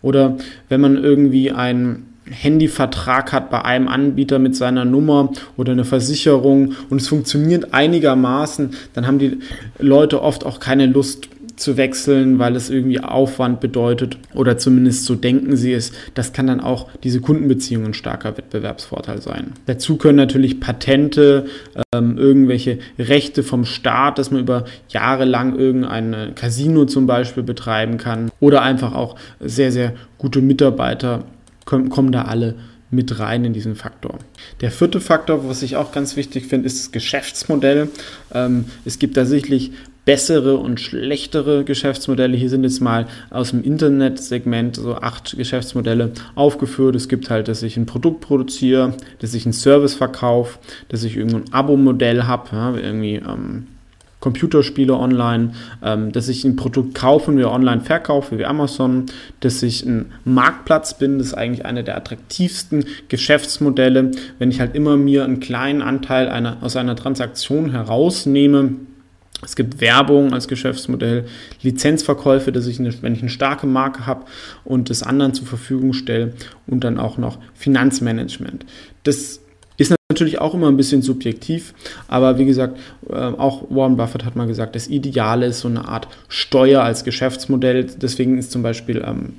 Oder 0.00 0.36
wenn 0.68 0.80
man 0.80 0.96
irgendwie 0.96 1.50
einen 1.50 2.06
Handyvertrag 2.30 3.32
hat 3.32 3.50
bei 3.50 3.64
einem 3.64 3.88
Anbieter 3.88 4.38
mit 4.38 4.54
seiner 4.54 4.84
Nummer 4.84 5.32
oder 5.56 5.72
eine 5.72 5.84
Versicherung 5.84 6.76
und 6.88 7.00
es 7.00 7.08
funktioniert 7.08 7.74
einigermaßen, 7.74 8.76
dann 8.94 9.08
haben 9.08 9.18
die 9.18 9.40
Leute 9.80 10.22
oft 10.22 10.46
auch 10.46 10.60
keine 10.60 10.86
Lust 10.86 11.31
zu 11.56 11.76
wechseln, 11.76 12.38
weil 12.38 12.56
es 12.56 12.70
irgendwie 12.70 13.00
Aufwand 13.00 13.60
bedeutet 13.60 14.18
oder 14.34 14.58
zumindest 14.58 15.04
so 15.04 15.14
denken 15.14 15.56
sie 15.56 15.72
es. 15.72 15.92
Das 16.14 16.32
kann 16.32 16.46
dann 16.46 16.60
auch 16.60 16.88
diese 17.02 17.20
Kundenbeziehung 17.20 17.84
ein 17.84 17.94
starker 17.94 18.36
Wettbewerbsvorteil 18.36 19.20
sein. 19.20 19.52
Dazu 19.66 19.96
können 19.96 20.16
natürlich 20.16 20.60
Patente, 20.60 21.46
ähm, 21.94 22.18
irgendwelche 22.18 22.78
Rechte 22.98 23.42
vom 23.42 23.64
Staat, 23.64 24.18
dass 24.18 24.30
man 24.30 24.40
über 24.40 24.64
Jahre 24.88 25.24
lang 25.24 25.58
irgendein 25.58 26.34
Casino 26.34 26.86
zum 26.86 27.06
Beispiel 27.06 27.42
betreiben 27.42 27.98
kann 27.98 28.30
oder 28.40 28.62
einfach 28.62 28.94
auch 28.94 29.16
sehr, 29.40 29.72
sehr 29.72 29.94
gute 30.18 30.40
Mitarbeiter 30.40 31.24
kommen, 31.64 31.88
kommen 31.90 32.12
da 32.12 32.22
alle 32.22 32.54
mit 32.92 33.18
rein 33.18 33.44
in 33.44 33.54
diesen 33.54 33.74
Faktor. 33.74 34.18
Der 34.60 34.70
vierte 34.70 35.00
Faktor, 35.00 35.48
was 35.48 35.62
ich 35.62 35.76
auch 35.76 35.92
ganz 35.92 36.14
wichtig 36.16 36.46
finde, 36.46 36.66
ist 36.66 36.78
das 36.78 36.92
Geschäftsmodell. 36.92 37.88
Ähm, 38.34 38.66
es 38.84 38.98
gibt 38.98 39.14
tatsächlich 39.14 39.72
bessere 40.04 40.56
und 40.56 40.80
schlechtere 40.80 41.64
Geschäftsmodelle. 41.64 42.36
Hier 42.36 42.50
sind 42.50 42.64
jetzt 42.64 42.80
mal 42.80 43.06
aus 43.30 43.50
dem 43.50 43.62
Internetsegment 43.62 44.76
so 44.76 44.96
acht 44.96 45.36
Geschäftsmodelle 45.36 46.12
aufgeführt. 46.34 46.96
Es 46.96 47.08
gibt 47.08 47.30
halt, 47.30 47.48
dass 47.48 47.62
ich 47.62 47.76
ein 47.76 47.86
Produkt 47.86 48.20
produziere, 48.20 48.94
dass 49.20 49.34
ich 49.34 49.46
einen 49.46 49.52
Service 49.52 49.94
verkaufe, 49.94 50.58
dass 50.88 51.04
ich 51.04 51.16
irgendein 51.16 51.52
Abo-Modell 51.52 52.24
habe, 52.24 52.48
ja, 52.52 52.74
irgendwie 52.74 53.16
ähm, 53.16 53.68
Computerspiele 54.18 54.94
online, 54.94 55.52
ähm, 55.82 56.10
dass 56.12 56.28
ich 56.28 56.44
ein 56.44 56.56
Produkt 56.56 56.94
kaufe 56.94 57.30
und 57.30 57.38
wir 57.38 57.50
online 57.50 57.82
verkaufe, 57.82 58.38
wie 58.38 58.44
Amazon, 58.44 59.06
dass 59.40 59.62
ich 59.62 59.84
ein 59.84 60.06
Marktplatz 60.24 60.96
bin, 60.96 61.18
das 61.18 61.28
ist 61.28 61.34
eigentlich 61.34 61.66
eine 61.66 61.84
der 61.84 61.96
attraktivsten 61.96 62.86
Geschäftsmodelle, 63.08 64.12
wenn 64.38 64.50
ich 64.50 64.60
halt 64.60 64.74
immer 64.74 64.96
mir 64.96 65.24
einen 65.24 65.40
kleinen 65.40 65.82
Anteil 65.82 66.28
einer, 66.28 66.56
aus 66.60 66.76
einer 66.76 66.96
Transaktion 66.96 67.70
herausnehme 67.70 68.76
es 69.44 69.56
gibt 69.56 69.80
Werbung 69.80 70.32
als 70.32 70.48
Geschäftsmodell, 70.48 71.26
Lizenzverkäufe, 71.62 72.52
dass 72.52 72.66
ich 72.66 72.78
eine, 72.78 72.92
wenn 73.02 73.14
ich 73.14 73.20
eine 73.20 73.30
starke 73.30 73.66
Marke 73.66 74.06
habe 74.06 74.24
und 74.64 74.88
das 74.88 75.02
anderen 75.02 75.34
zur 75.34 75.46
Verfügung 75.46 75.92
stelle 75.92 76.34
und 76.66 76.84
dann 76.84 76.98
auch 76.98 77.18
noch 77.18 77.38
Finanzmanagement. 77.54 78.64
Das 79.02 79.40
Ist 79.78 79.94
natürlich 80.10 80.40
auch 80.40 80.54
immer 80.54 80.68
ein 80.68 80.76
bisschen 80.76 81.02
subjektiv, 81.02 81.74
aber 82.06 82.38
wie 82.38 82.44
gesagt, 82.44 82.78
äh, 83.08 83.14
auch 83.14 83.64
Warren 83.70 83.96
Buffett 83.96 84.24
hat 84.24 84.36
mal 84.36 84.46
gesagt, 84.46 84.76
das 84.76 84.86
Ideale 84.86 85.46
ist 85.46 85.60
so 85.60 85.68
eine 85.68 85.88
Art 85.88 86.06
Steuer 86.28 86.82
als 86.82 87.02
Geschäftsmodell. 87.02 87.84
Deswegen 87.84 88.38
ist 88.38 88.52
zum 88.52 88.62
Beispiel 88.62 89.02
ähm, 89.04 89.34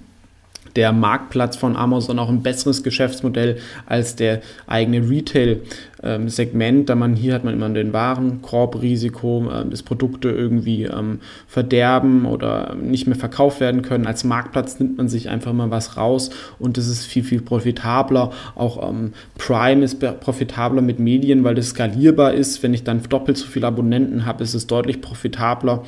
der 0.75 0.91
Marktplatz 0.91 1.55
von 1.55 1.75
Amazon 1.75 2.19
auch 2.19 2.29
ein 2.29 2.41
besseres 2.41 2.83
Geschäftsmodell 2.83 3.57
als 3.85 4.15
der 4.15 4.41
eigene 4.65 5.07
Retail-Segment, 5.09 6.89
da 6.89 6.95
man 6.95 7.15
hier 7.15 7.33
hat 7.33 7.43
man 7.43 7.53
immer 7.53 7.69
den 7.69 7.93
Warenkorbrisiko, 7.93 9.51
äh, 9.51 9.69
dass 9.69 9.83
Produkte 9.83 10.29
irgendwie 10.29 10.83
ähm, 10.83 11.19
verderben 11.47 12.25
oder 12.25 12.75
nicht 12.75 13.07
mehr 13.07 13.15
verkauft 13.15 13.59
werden 13.59 13.81
können. 13.81 14.07
Als 14.07 14.23
Marktplatz 14.23 14.79
nimmt 14.79 14.97
man 14.97 15.09
sich 15.09 15.29
einfach 15.29 15.53
mal 15.53 15.71
was 15.71 15.97
raus 15.97 16.31
und 16.59 16.77
das 16.77 16.87
ist 16.87 17.05
viel, 17.05 17.23
viel 17.23 17.41
profitabler. 17.41 18.31
Auch 18.55 18.89
ähm, 18.89 19.13
Prime 19.37 19.83
ist 19.83 19.99
profitabler 19.99 20.81
mit 20.81 20.99
Medien, 20.99 21.43
weil 21.43 21.55
das 21.55 21.69
skalierbar 21.69 22.33
ist. 22.33 22.63
Wenn 22.63 22.73
ich 22.73 22.83
dann 22.83 23.03
doppelt 23.03 23.37
so 23.37 23.45
viele 23.45 23.67
Abonnenten 23.67 24.25
habe, 24.25 24.43
ist 24.43 24.53
es 24.53 24.67
deutlich 24.67 25.01
profitabler. 25.01 25.83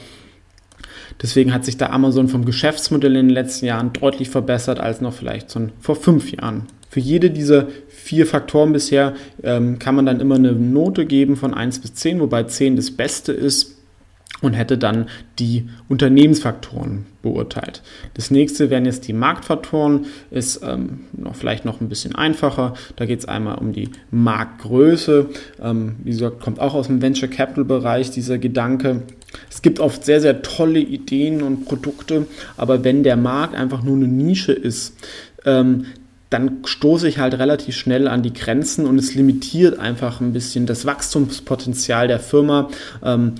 Deswegen 1.21 1.53
hat 1.53 1.65
sich 1.65 1.77
da 1.77 1.87
Amazon 1.89 2.27
vom 2.27 2.45
Geschäftsmodell 2.45 3.15
in 3.15 3.27
den 3.27 3.33
letzten 3.33 3.65
Jahren 3.65 3.93
deutlich 3.93 4.29
verbessert 4.29 4.79
als 4.79 5.01
noch 5.01 5.13
vielleicht 5.13 5.49
so 5.49 5.67
vor 5.79 5.95
fünf 5.95 6.31
Jahren. 6.31 6.67
Für 6.89 6.99
jede 6.99 7.29
dieser 7.29 7.67
vier 7.89 8.25
Faktoren 8.25 8.71
bisher 8.71 9.15
ähm, 9.43 9.79
kann 9.79 9.95
man 9.95 10.05
dann 10.05 10.21
immer 10.21 10.35
eine 10.35 10.53
Note 10.53 11.05
geben 11.05 11.35
von 11.35 11.53
1 11.53 11.79
bis 11.79 11.93
10, 11.95 12.21
wobei 12.21 12.43
10 12.43 12.77
das 12.77 12.91
Beste 12.91 13.33
ist 13.33 13.75
und 14.41 14.53
hätte 14.53 14.77
dann 14.77 15.07
die 15.39 15.67
Unternehmensfaktoren 15.87 17.05
beurteilt. 17.21 17.81
Das 18.13 18.31
nächste 18.31 18.69
wären 18.69 18.85
jetzt 18.85 19.07
die 19.07 19.13
Marktfaktoren, 19.13 20.05
ist 20.29 20.61
ähm, 20.63 21.01
noch, 21.13 21.35
vielleicht 21.35 21.65
noch 21.65 21.81
ein 21.81 21.89
bisschen 21.89 22.15
einfacher. 22.15 22.73
Da 22.95 23.05
geht 23.05 23.19
es 23.19 23.25
einmal 23.25 23.57
um 23.57 23.73
die 23.73 23.89
Marktgröße. 24.11 25.29
Ähm, 25.61 25.95
wie 26.03 26.11
gesagt, 26.11 26.41
kommt 26.41 26.59
auch 26.59 26.75
aus 26.75 26.87
dem 26.87 27.01
Venture 27.01 27.29
Capital 27.29 27.65
Bereich 27.65 28.11
dieser 28.11 28.37
Gedanke. 28.37 29.03
Es 29.49 29.61
gibt 29.61 29.79
oft 29.79 30.05
sehr, 30.05 30.21
sehr 30.21 30.41
tolle 30.41 30.79
Ideen 30.79 31.41
und 31.41 31.65
Produkte, 31.65 32.27
aber 32.57 32.83
wenn 32.83 33.03
der 33.03 33.17
Markt 33.17 33.55
einfach 33.55 33.83
nur 33.83 33.95
eine 33.95 34.07
Nische 34.07 34.53
ist, 34.53 34.95
ähm, 35.45 35.85
dann 36.29 36.57
stoße 36.65 37.07
ich 37.07 37.19
halt 37.19 37.35
relativ 37.35 37.75
schnell 37.75 38.07
an 38.07 38.23
die 38.23 38.33
Grenzen 38.33 38.85
und 38.85 38.97
es 38.97 39.15
limitiert 39.15 39.79
einfach 39.79 40.21
ein 40.21 40.33
bisschen 40.33 40.65
das 40.65 40.85
Wachstumspotenzial 40.85 42.07
der 42.07 42.19
Firma. 42.19 42.69
Ähm, 43.03 43.35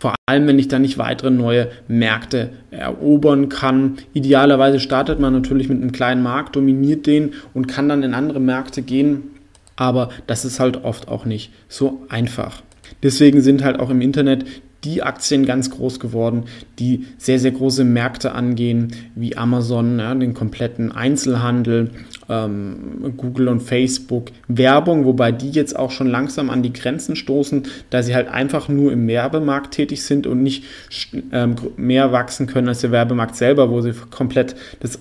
vor 0.00 0.14
allem, 0.26 0.46
wenn 0.46 0.58
ich 0.58 0.68
dann 0.68 0.80
nicht 0.80 0.96
weitere 0.96 1.30
neue 1.30 1.68
Märkte 1.86 2.50
erobern 2.70 3.50
kann. 3.50 3.98
Idealerweise 4.14 4.80
startet 4.80 5.20
man 5.20 5.34
natürlich 5.34 5.68
mit 5.68 5.80
einem 5.80 5.92
kleinen 5.92 6.22
Markt, 6.22 6.56
dominiert 6.56 7.06
den 7.06 7.34
und 7.52 7.68
kann 7.68 7.88
dann 7.88 8.02
in 8.02 8.14
andere 8.14 8.40
Märkte 8.40 8.80
gehen. 8.80 9.30
Aber 9.76 10.08
das 10.26 10.46
ist 10.46 10.58
halt 10.58 10.84
oft 10.84 11.08
auch 11.08 11.26
nicht 11.26 11.52
so 11.68 12.06
einfach. 12.08 12.62
Deswegen 13.02 13.42
sind 13.42 13.62
halt 13.62 13.78
auch 13.78 13.90
im 13.90 14.00
Internet 14.00 14.46
die 14.84 15.02
Aktien 15.02 15.44
ganz 15.44 15.70
groß 15.70 16.00
geworden, 16.00 16.44
die 16.78 17.06
sehr, 17.18 17.38
sehr 17.38 17.50
große 17.50 17.84
Märkte 17.84 18.32
angehen, 18.32 18.92
wie 19.14 19.36
Amazon, 19.36 19.98
ja, 19.98 20.14
den 20.14 20.34
kompletten 20.34 20.92
Einzelhandel, 20.92 21.90
ähm, 22.28 23.14
Google 23.16 23.48
und 23.48 23.60
Facebook, 23.60 24.30
Werbung, 24.48 25.04
wobei 25.04 25.32
die 25.32 25.50
jetzt 25.50 25.78
auch 25.78 25.90
schon 25.90 26.06
langsam 26.06 26.48
an 26.48 26.62
die 26.62 26.72
Grenzen 26.72 27.16
stoßen, 27.16 27.64
da 27.90 28.02
sie 28.02 28.14
halt 28.14 28.28
einfach 28.28 28.68
nur 28.68 28.92
im 28.92 29.06
Werbemarkt 29.06 29.74
tätig 29.74 30.02
sind 30.02 30.26
und 30.26 30.42
nicht 30.42 30.64
ähm, 31.32 31.56
mehr 31.76 32.12
wachsen 32.12 32.46
können 32.46 32.68
als 32.68 32.80
der 32.80 32.92
Werbemarkt 32.92 33.36
selber, 33.36 33.70
wo 33.70 33.80
sie 33.80 33.92
komplett 34.10 34.56
das 34.80 34.98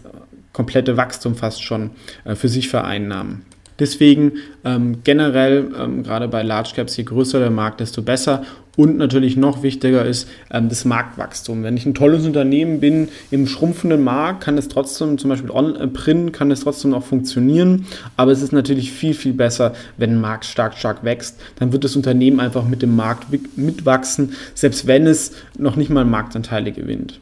komplette 0.51 0.97
Wachstum 0.97 1.35
fast 1.35 1.63
schon 1.63 1.91
äh, 2.25 2.35
für 2.35 2.49
sich 2.49 2.67
vereinnahmen. 2.67 3.43
Deswegen 3.79 4.33
ähm, 4.65 4.99
generell, 5.05 5.71
ähm, 5.79 6.03
gerade 6.03 6.27
bei 6.27 6.43
Large 6.43 6.71
Caps, 6.75 6.97
je 6.97 7.05
größer 7.05 7.39
der 7.39 7.49
Markt, 7.49 7.79
desto 7.79 8.01
besser. 8.01 8.43
Und 8.79 8.95
natürlich 8.95 9.35
noch 9.35 9.61
wichtiger 9.61 10.05
ist 10.05 10.29
ähm, 10.51 10.69
das 10.69 10.85
Marktwachstum. 10.85 11.63
Wenn 11.63 11.75
ich 11.75 11.85
ein 11.85 11.93
tolles 11.93 12.25
Unternehmen 12.25 12.79
bin 12.79 13.09
im 13.29 13.45
schrumpfenden 13.45 14.01
Markt, 14.01 14.45
kann 14.45 14.57
es 14.57 14.69
trotzdem, 14.69 15.17
zum 15.17 15.29
Beispiel 15.29 15.51
on, 15.51 15.75
äh, 15.75 15.87
Print, 15.87 16.31
kann 16.31 16.49
es 16.49 16.61
trotzdem 16.61 16.93
auch 16.93 17.03
funktionieren. 17.03 17.87
Aber 18.15 18.31
es 18.31 18.41
ist 18.41 18.53
natürlich 18.53 18.93
viel, 18.93 19.13
viel 19.13 19.33
besser, 19.33 19.73
wenn 19.97 20.11
ein 20.11 20.21
Markt 20.21 20.45
stark, 20.45 20.77
stark 20.77 21.03
wächst. 21.03 21.41
Dann 21.57 21.73
wird 21.73 21.83
das 21.83 21.97
Unternehmen 21.97 22.39
einfach 22.39 22.65
mit 22.65 22.81
dem 22.81 22.95
Markt 22.95 23.25
mitwachsen, 23.57 24.31
selbst 24.55 24.87
wenn 24.87 25.07
es 25.07 25.33
noch 25.57 25.75
nicht 25.75 25.89
mal 25.89 26.05
Marktanteile 26.05 26.71
gewinnt. 26.71 27.19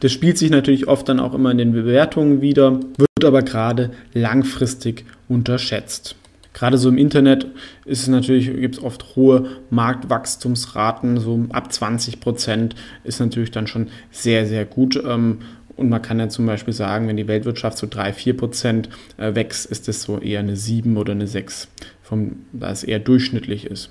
Das 0.00 0.10
spielt 0.10 0.38
sich 0.38 0.48
natürlich 0.48 0.88
oft 0.88 1.06
dann 1.06 1.20
auch 1.20 1.34
immer 1.34 1.50
in 1.50 1.58
den 1.58 1.72
Bewertungen 1.72 2.40
wieder, 2.40 2.80
wird 2.96 3.24
aber 3.26 3.42
gerade 3.42 3.90
langfristig 4.14 5.04
unterschätzt. 5.28 6.16
Gerade 6.54 6.78
so 6.78 6.88
im 6.88 6.96
Internet 6.96 7.48
ist 7.84 8.02
es 8.02 8.08
natürlich, 8.08 8.46
gibt 8.46 8.76
es 8.76 8.82
oft 8.82 9.16
hohe 9.16 9.48
Marktwachstumsraten, 9.70 11.18
so 11.18 11.44
ab 11.50 11.72
20 11.72 12.20
Prozent 12.20 12.76
ist 13.02 13.20
natürlich 13.20 13.50
dann 13.50 13.66
schon 13.66 13.88
sehr, 14.10 14.46
sehr 14.46 14.64
gut. 14.64 14.96
Ähm, 15.04 15.40
und 15.76 15.88
man 15.88 16.00
kann 16.00 16.20
ja 16.20 16.28
zum 16.28 16.46
Beispiel 16.46 16.72
sagen, 16.72 17.08
wenn 17.08 17.16
die 17.16 17.26
Weltwirtschaft 17.26 17.76
so 17.76 17.88
3, 17.90 18.12
4 18.12 18.36
Prozent 18.36 18.88
äh, 19.16 19.34
wächst, 19.34 19.66
ist 19.66 19.88
das 19.88 20.02
so 20.02 20.20
eher 20.20 20.40
eine 20.40 20.56
7 20.56 20.96
oder 20.96 21.12
eine 21.12 21.26
6, 21.26 21.68
vom, 22.02 22.46
da 22.52 22.70
es 22.70 22.84
eher 22.84 23.00
durchschnittlich 23.00 23.66
ist. 23.66 23.90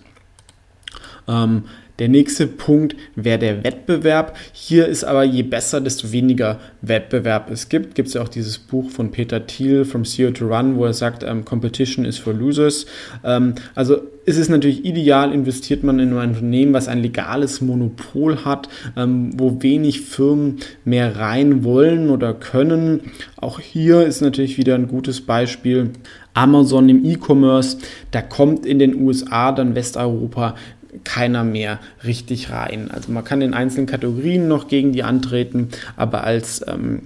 Ähm, 1.28 1.64
der 2.00 2.10
nächste 2.10 2.48
Punkt 2.48 2.96
wäre 3.16 3.38
der 3.38 3.64
Wettbewerb. 3.64 4.36
Hier 4.52 4.88
ist 4.88 5.04
aber 5.04 5.24
je 5.24 5.44
besser, 5.44 5.80
desto 5.80 6.12
weniger 6.12 6.60
Wettbewerb 6.82 7.52
es 7.52 7.70
gibt. 7.70 7.94
Gibt 7.94 8.08
es 8.08 8.16
ja 8.16 8.22
auch 8.22 8.30
dieses 8.30 8.58
Buch 8.58 8.90
von 8.90 9.12
Peter 9.12 9.46
Thiel, 9.46 9.86
From 9.86 10.04
Zero 10.04 10.32
to 10.32 10.48
Run, 10.48 10.76
wo 10.76 10.86
er 10.86 10.94
sagt, 10.94 11.24
ähm, 11.24 11.46
Competition 11.46 12.04
is 12.04 12.18
for 12.18 12.34
Losers. 12.34 12.88
Ähm, 13.24 13.54
also 13.76 13.98
ist 14.26 14.38
es 14.38 14.50
natürlich 14.50 14.86
ideal, 14.86 15.34
investiert 15.34 15.84
man 15.84 16.00
in 16.00 16.18
ein 16.18 16.30
Unternehmen, 16.30 16.74
was 16.74 16.88
ein 16.88 17.02
legales 17.02 17.62
Monopol 17.62 18.46
hat, 18.46 18.70
ähm, 18.96 19.32
wo 19.38 19.62
wenig 19.62 20.02
Firmen 20.02 20.58
mehr 20.86 21.18
rein 21.18 21.64
wollen 21.64 22.10
oder 22.10 22.34
können. 22.34 23.12
Auch 23.36 23.60
hier 23.60 24.06
ist 24.06 24.22
natürlich 24.22 24.58
wieder 24.58 24.76
ein 24.76 24.88
gutes 24.88 25.22
Beispiel. 25.22 25.92
Amazon 26.34 26.90
im 26.90 27.06
E-Commerce, 27.06 27.78
da 28.10 28.22
kommt 28.22 28.66
in 28.66 28.80
den 28.80 29.00
USA 29.00 29.52
dann 29.52 29.76
Westeuropa 29.76 30.56
keiner 31.04 31.44
mehr 31.44 31.80
richtig 32.04 32.52
rein. 32.52 32.92
Also 32.92 33.12
man 33.12 33.24
kann 33.24 33.42
in 33.42 33.54
einzelnen 33.54 33.88
Kategorien 33.88 34.48
noch 34.48 34.68
gegen 34.68 34.92
die 34.94 35.04
antreten, 35.04 35.70
aber 35.96 36.24
als 36.24 36.64
ähm, 36.68 37.04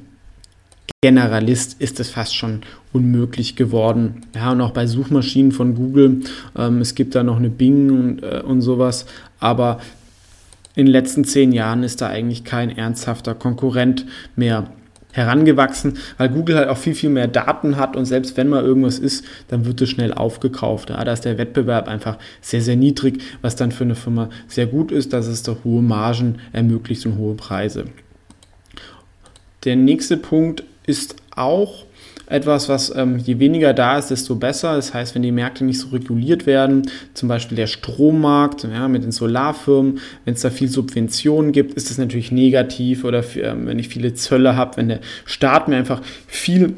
Generalist 1.01 1.79
ist 1.79 1.99
es 1.99 2.09
fast 2.09 2.35
schon 2.35 2.61
unmöglich 2.91 3.55
geworden. 3.55 4.21
Ja, 4.35 4.51
und 4.51 4.61
auch 4.61 4.71
bei 4.71 4.87
Suchmaschinen 4.87 5.51
von 5.51 5.75
Google, 5.75 6.21
ähm, 6.57 6.81
es 6.81 6.95
gibt 6.95 7.13
da 7.15 7.23
noch 7.23 7.37
eine 7.37 7.49
Bing 7.49 7.91
und, 7.91 8.23
äh, 8.23 8.41
und 8.43 8.61
sowas, 8.61 9.05
aber 9.39 9.79
in 10.75 10.85
den 10.85 10.91
letzten 10.91 11.23
zehn 11.23 11.51
Jahren 11.51 11.83
ist 11.83 12.01
da 12.01 12.07
eigentlich 12.07 12.43
kein 12.43 12.75
ernsthafter 12.75 13.35
Konkurrent 13.35 14.05
mehr 14.35 14.67
herangewachsen, 15.17 15.97
weil 16.17 16.29
Google 16.29 16.55
halt 16.55 16.69
auch 16.69 16.77
viel, 16.77 16.93
viel 16.95 17.09
mehr 17.09 17.27
Daten 17.27 17.75
hat 17.75 17.95
und 17.95 18.05
selbst 18.05 18.37
wenn 18.37 18.47
mal 18.47 18.63
irgendwas 18.63 18.99
ist, 18.99 19.25
dann 19.47 19.65
wird 19.65 19.81
es 19.81 19.89
schnell 19.89 20.13
aufgekauft. 20.13 20.91
Ja, 20.91 21.03
da 21.03 21.11
ist 21.11 21.25
der 21.25 21.37
Wettbewerb 21.37 21.87
einfach 21.87 22.17
sehr, 22.39 22.61
sehr 22.61 22.75
niedrig, 22.75 23.21
was 23.41 23.55
dann 23.55 23.71
für 23.71 23.83
eine 23.83 23.95
Firma 23.95 24.29
sehr 24.47 24.67
gut 24.67 24.91
ist, 24.91 25.13
dass 25.13 25.25
es 25.25 25.41
da 25.41 25.57
hohe 25.63 25.81
Margen 25.81 26.35
ermöglicht 26.53 27.05
und 27.07 27.17
hohe 27.17 27.33
Preise. 27.33 27.85
Der 29.65 29.75
nächste 29.75 30.17
Punkt 30.17 30.63
ist 30.85 31.15
auch, 31.35 31.86
etwas, 32.27 32.69
was 32.69 32.93
ähm, 32.95 33.17
je 33.17 33.39
weniger 33.39 33.73
da 33.73 33.97
ist, 33.97 34.09
desto 34.09 34.35
besser. 34.35 34.75
Das 34.75 34.93
heißt, 34.93 35.15
wenn 35.15 35.21
die 35.21 35.31
Märkte 35.31 35.63
nicht 35.63 35.79
so 35.79 35.89
reguliert 35.89 36.45
werden, 36.45 36.89
zum 37.13 37.29
Beispiel 37.29 37.55
der 37.55 37.67
Strommarkt 37.67 38.63
ja, 38.63 38.87
mit 38.87 39.03
den 39.03 39.11
Solarfirmen, 39.11 39.99
wenn 40.25 40.33
es 40.33 40.41
da 40.41 40.49
viel 40.49 40.67
Subventionen 40.67 41.51
gibt, 41.51 41.73
ist 41.73 41.89
das 41.89 41.97
natürlich 41.97 42.31
negativ 42.31 43.03
oder 43.03 43.23
ähm, 43.35 43.65
wenn 43.65 43.79
ich 43.79 43.87
viele 43.87 44.13
Zölle 44.13 44.55
habe, 44.55 44.77
wenn 44.77 44.89
der 44.89 44.99
Staat 45.25 45.67
mir 45.67 45.77
einfach 45.77 46.01
viel 46.27 46.75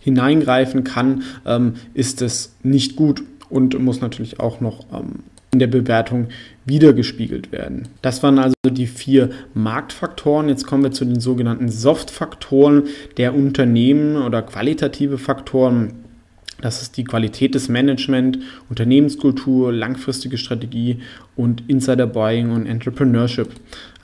hineingreifen 0.00 0.84
kann, 0.84 1.22
ähm, 1.46 1.74
ist 1.94 2.20
das 2.20 2.54
nicht 2.62 2.96
gut 2.96 3.22
und 3.48 3.78
muss 3.78 4.00
natürlich 4.00 4.40
auch 4.40 4.60
noch 4.60 4.86
ähm, 4.92 5.20
in 5.52 5.58
der 5.60 5.66
Bewertung 5.66 6.28
wiedergespiegelt 6.66 7.52
werden. 7.52 7.88
Das 8.02 8.22
waren 8.22 8.38
also 8.38 8.54
die 8.66 8.86
vier 8.86 9.30
Marktfaktoren. 9.54 10.48
Jetzt 10.48 10.66
kommen 10.66 10.82
wir 10.82 10.92
zu 10.92 11.04
den 11.04 11.20
sogenannten 11.20 11.68
Soft-Faktoren 11.68 12.84
der 13.16 13.34
Unternehmen 13.34 14.16
oder 14.16 14.42
qualitative 14.42 15.18
Faktoren. 15.18 15.92
Das 16.60 16.80
ist 16.80 16.96
die 16.96 17.04
Qualität 17.04 17.54
des 17.54 17.68
Management, 17.68 18.38
Unternehmenskultur, 18.70 19.72
langfristige 19.72 20.38
Strategie 20.38 21.00
und 21.36 21.68
Insider 21.68 22.06
Buying 22.06 22.52
und 22.52 22.66
Entrepreneurship. 22.66 23.48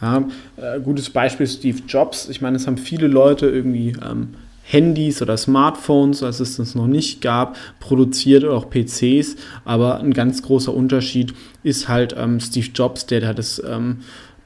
Ja, 0.02 0.28
äh, 0.56 0.80
gutes 0.80 1.10
Beispiel 1.10 1.46
Steve 1.46 1.78
Jobs. 1.88 2.28
Ich 2.28 2.40
meine, 2.40 2.56
es 2.56 2.66
haben 2.66 2.76
viele 2.76 3.06
Leute 3.06 3.46
irgendwie 3.46 3.94
ähm, 4.04 4.34
Handys 4.70 5.20
oder 5.20 5.36
Smartphones, 5.36 6.22
als 6.22 6.38
es 6.40 6.56
das 6.56 6.74
noch 6.74 6.86
nicht 6.86 7.20
gab, 7.20 7.56
produziert 7.80 8.44
oder 8.44 8.54
auch 8.54 8.70
PCs. 8.70 9.36
Aber 9.64 9.98
ein 9.98 10.12
ganz 10.12 10.42
großer 10.42 10.72
Unterschied 10.72 11.34
ist 11.62 11.88
halt 11.88 12.14
ähm, 12.16 12.38
Steve 12.40 12.68
Jobs, 12.72 13.06
der 13.06 13.20
da 13.20 13.34
das 13.34 13.60
ähm, 13.66 13.98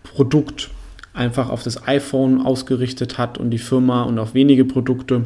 Produkt 0.02 0.70
einfach 1.12 1.50
auf 1.50 1.62
das 1.62 1.86
iPhone 1.86 2.40
ausgerichtet 2.40 3.18
hat 3.18 3.38
und 3.38 3.50
die 3.50 3.58
Firma 3.58 4.02
und 4.04 4.18
auf 4.18 4.34
wenige 4.34 4.64
Produkte 4.64 5.24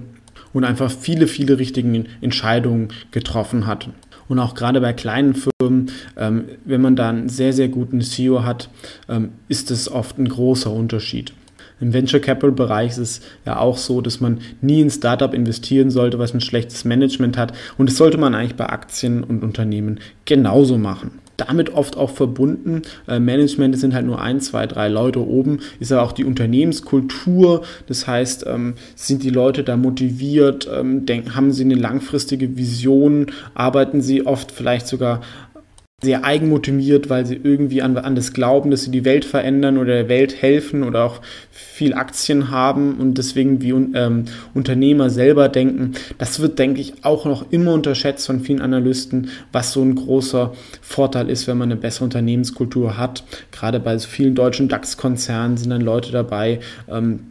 und 0.53 0.65
einfach 0.65 0.91
viele, 0.91 1.27
viele 1.27 1.59
richtige 1.59 2.05
Entscheidungen 2.21 2.89
getroffen 3.11 3.67
hat. 3.67 3.89
Und 4.29 4.39
auch 4.39 4.55
gerade 4.55 4.81
bei 4.81 4.93
kleinen 4.93 5.35
Firmen, 5.35 5.91
ähm, 6.17 6.45
wenn 6.65 6.83
man 6.83 6.97
da 6.97 7.09
einen 7.09 7.29
sehr, 7.29 7.53
sehr 7.53 7.69
guten 7.69 8.01
CEO 8.01 8.43
hat, 8.43 8.69
ähm, 9.09 9.31
ist 9.49 9.71
das 9.71 9.91
oft 9.91 10.19
ein 10.19 10.29
großer 10.29 10.71
Unterschied. 10.71 11.33
Im 11.81 11.93
Venture 11.93 12.21
Capital 12.21 12.53
Bereich 12.53 12.93
ist 12.93 12.99
es 12.99 13.21
ja 13.47 13.59
auch 13.59 13.77
so, 13.77 14.01
dass 14.01 14.21
man 14.21 14.39
nie 14.61 14.81
in 14.81 14.91
Startup 14.91 15.33
investieren 15.33 15.91
sollte, 15.91 16.19
was 16.19 16.35
ein 16.35 16.41
schlechtes 16.41 16.85
Management 16.85 17.37
hat. 17.37 17.53
Und 17.77 17.89
das 17.89 17.97
sollte 17.97 18.19
man 18.19 18.35
eigentlich 18.35 18.57
bei 18.57 18.69
Aktien 18.69 19.25
und 19.25 19.43
Unternehmen 19.43 20.01
genauso 20.25 20.79
machen 20.79 21.13
damit 21.39 21.73
oft 21.73 21.97
auch 21.97 22.11
verbunden. 22.11 22.83
Äh, 23.07 23.21
Management 23.21 23.79
sind 23.79 23.95
halt 23.95 24.05
nur 24.05 24.21
ein, 24.21 24.41
zwei, 24.41 24.67
drei 24.67 24.89
Leute 24.89 25.27
oben, 25.27 25.61
ist 25.81 25.93
aber 25.93 26.03
auch 26.03 26.13
die 26.13 26.25
Unternehmenskultur. 26.25 27.63
Das 27.87 28.07
heißt, 28.07 28.45
ähm, 28.47 28.75
sind 28.97 29.23
die 29.23 29.31
Leute 29.31 29.63
da 29.63 29.77
motiviert, 29.77 30.69
ähm, 30.71 31.07
denken, 31.07 31.37
haben 31.37 31.53
sie 31.53 31.63
eine 31.63 31.77
langfristige 31.77 32.57
Vision, 32.57 33.27
arbeiten 33.55 34.03
sie 34.03 34.27
oft 34.27 34.51
vielleicht 34.51 34.89
sogar 34.89 35.21
sehr 36.01 36.25
eigenmotiviert, 36.25 37.11
weil 37.11 37.27
sie 37.27 37.35
irgendwie 37.43 37.83
an, 37.83 37.97
an 37.97 38.15
das 38.15 38.33
glauben, 38.33 38.71
dass 38.71 38.85
sie 38.85 38.93
die 38.93 39.05
Welt 39.05 39.25
verändern 39.25 39.79
oder 39.79 39.95
der 39.95 40.09
Welt 40.09 40.41
helfen 40.41 40.85
oder 40.85 41.03
auch 41.03 41.21
viel 41.51 41.93
Aktien 41.93 42.53
haben 42.53 42.99
und 43.01 43.19
deswegen 43.19 43.63
wie 43.63 43.71
ähm, 43.71 44.27
Unternehmer 44.55 45.11
selber 45.11 45.49
denken. 45.49 45.95
Das 46.17 46.39
wird, 46.39 46.61
denke 46.61 46.81
ich, 46.81 47.05
auch 47.05 47.25
noch 47.25 47.51
immer 47.51 47.73
unterschätzt 47.73 48.27
von 48.27 48.39
vielen 48.39 48.61
Analysten, 48.61 49.31
was 49.51 49.73
so 49.73 49.83
ein 49.83 49.97
großer 49.97 50.53
Vorteil 50.83 51.29
ist, 51.29 51.49
wenn 51.49 51.59
man 51.59 51.73
eine 51.73 51.81
bessere 51.81 52.05
Unternehmenskultur 52.05 52.97
hat. 52.97 53.25
Gerade 53.51 53.81
bei 53.81 53.99
so 53.99 54.07
vielen 54.07 54.37
deutschen 54.37 54.69
DAX-Konzernen 54.69 55.57
sind 55.57 55.71
dann 55.71 55.81
Leute 55.81 56.13
dabei, 56.13 56.61
ähm, 56.89 57.25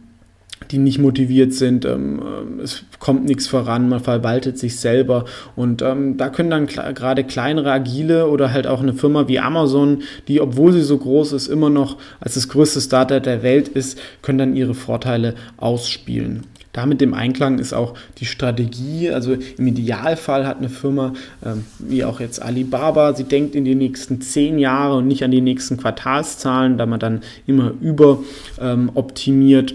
die 0.70 0.78
nicht 0.78 0.98
motiviert 0.98 1.52
sind, 1.54 1.84
ähm, 1.84 2.20
äh, 2.58 2.62
es 2.62 2.84
kommt 2.98 3.24
nichts 3.24 3.46
voran, 3.46 3.88
man 3.88 4.00
verwaltet 4.00 4.58
sich 4.58 4.78
selber. 4.78 5.24
Und 5.56 5.82
ähm, 5.82 6.16
da 6.16 6.28
können 6.28 6.50
dann 6.50 6.66
gerade 6.66 7.24
kleinere 7.24 7.72
Agile 7.72 8.28
oder 8.28 8.52
halt 8.52 8.66
auch 8.66 8.80
eine 8.80 8.94
Firma 8.94 9.28
wie 9.28 9.38
Amazon, 9.38 10.02
die 10.28 10.40
obwohl 10.40 10.72
sie 10.72 10.82
so 10.82 10.98
groß 10.98 11.32
ist, 11.32 11.48
immer 11.48 11.70
noch 11.70 11.96
als 12.20 12.34
das 12.34 12.48
größte 12.48 12.80
Startup 12.80 13.22
der 13.22 13.42
Welt 13.42 13.68
ist, 13.68 13.98
können 14.22 14.38
dann 14.38 14.56
ihre 14.56 14.74
Vorteile 14.74 15.34
ausspielen. 15.56 16.44
Damit 16.78 17.02
im 17.02 17.12
Einklang 17.14 17.58
ist 17.58 17.72
auch 17.72 17.94
die 18.18 18.24
Strategie, 18.24 19.10
also 19.10 19.34
im 19.56 19.66
Idealfall 19.66 20.46
hat 20.46 20.58
eine 20.58 20.68
Firma, 20.68 21.12
ähm, 21.44 21.64
wie 21.80 22.04
auch 22.04 22.20
jetzt 22.20 22.40
Alibaba, 22.40 23.14
sie 23.14 23.24
denkt 23.24 23.56
in 23.56 23.64
die 23.64 23.74
nächsten 23.74 24.20
zehn 24.20 24.60
Jahre 24.60 24.98
und 24.98 25.08
nicht 25.08 25.24
an 25.24 25.30
die 25.30 25.40
nächsten 25.40 25.76
Quartalszahlen, 25.76 26.78
da 26.78 26.86
man 26.86 27.00
dann 27.00 27.22
immer 27.46 27.72
über 27.80 28.20
ähm, 28.60 28.92
optimiert 28.94 29.74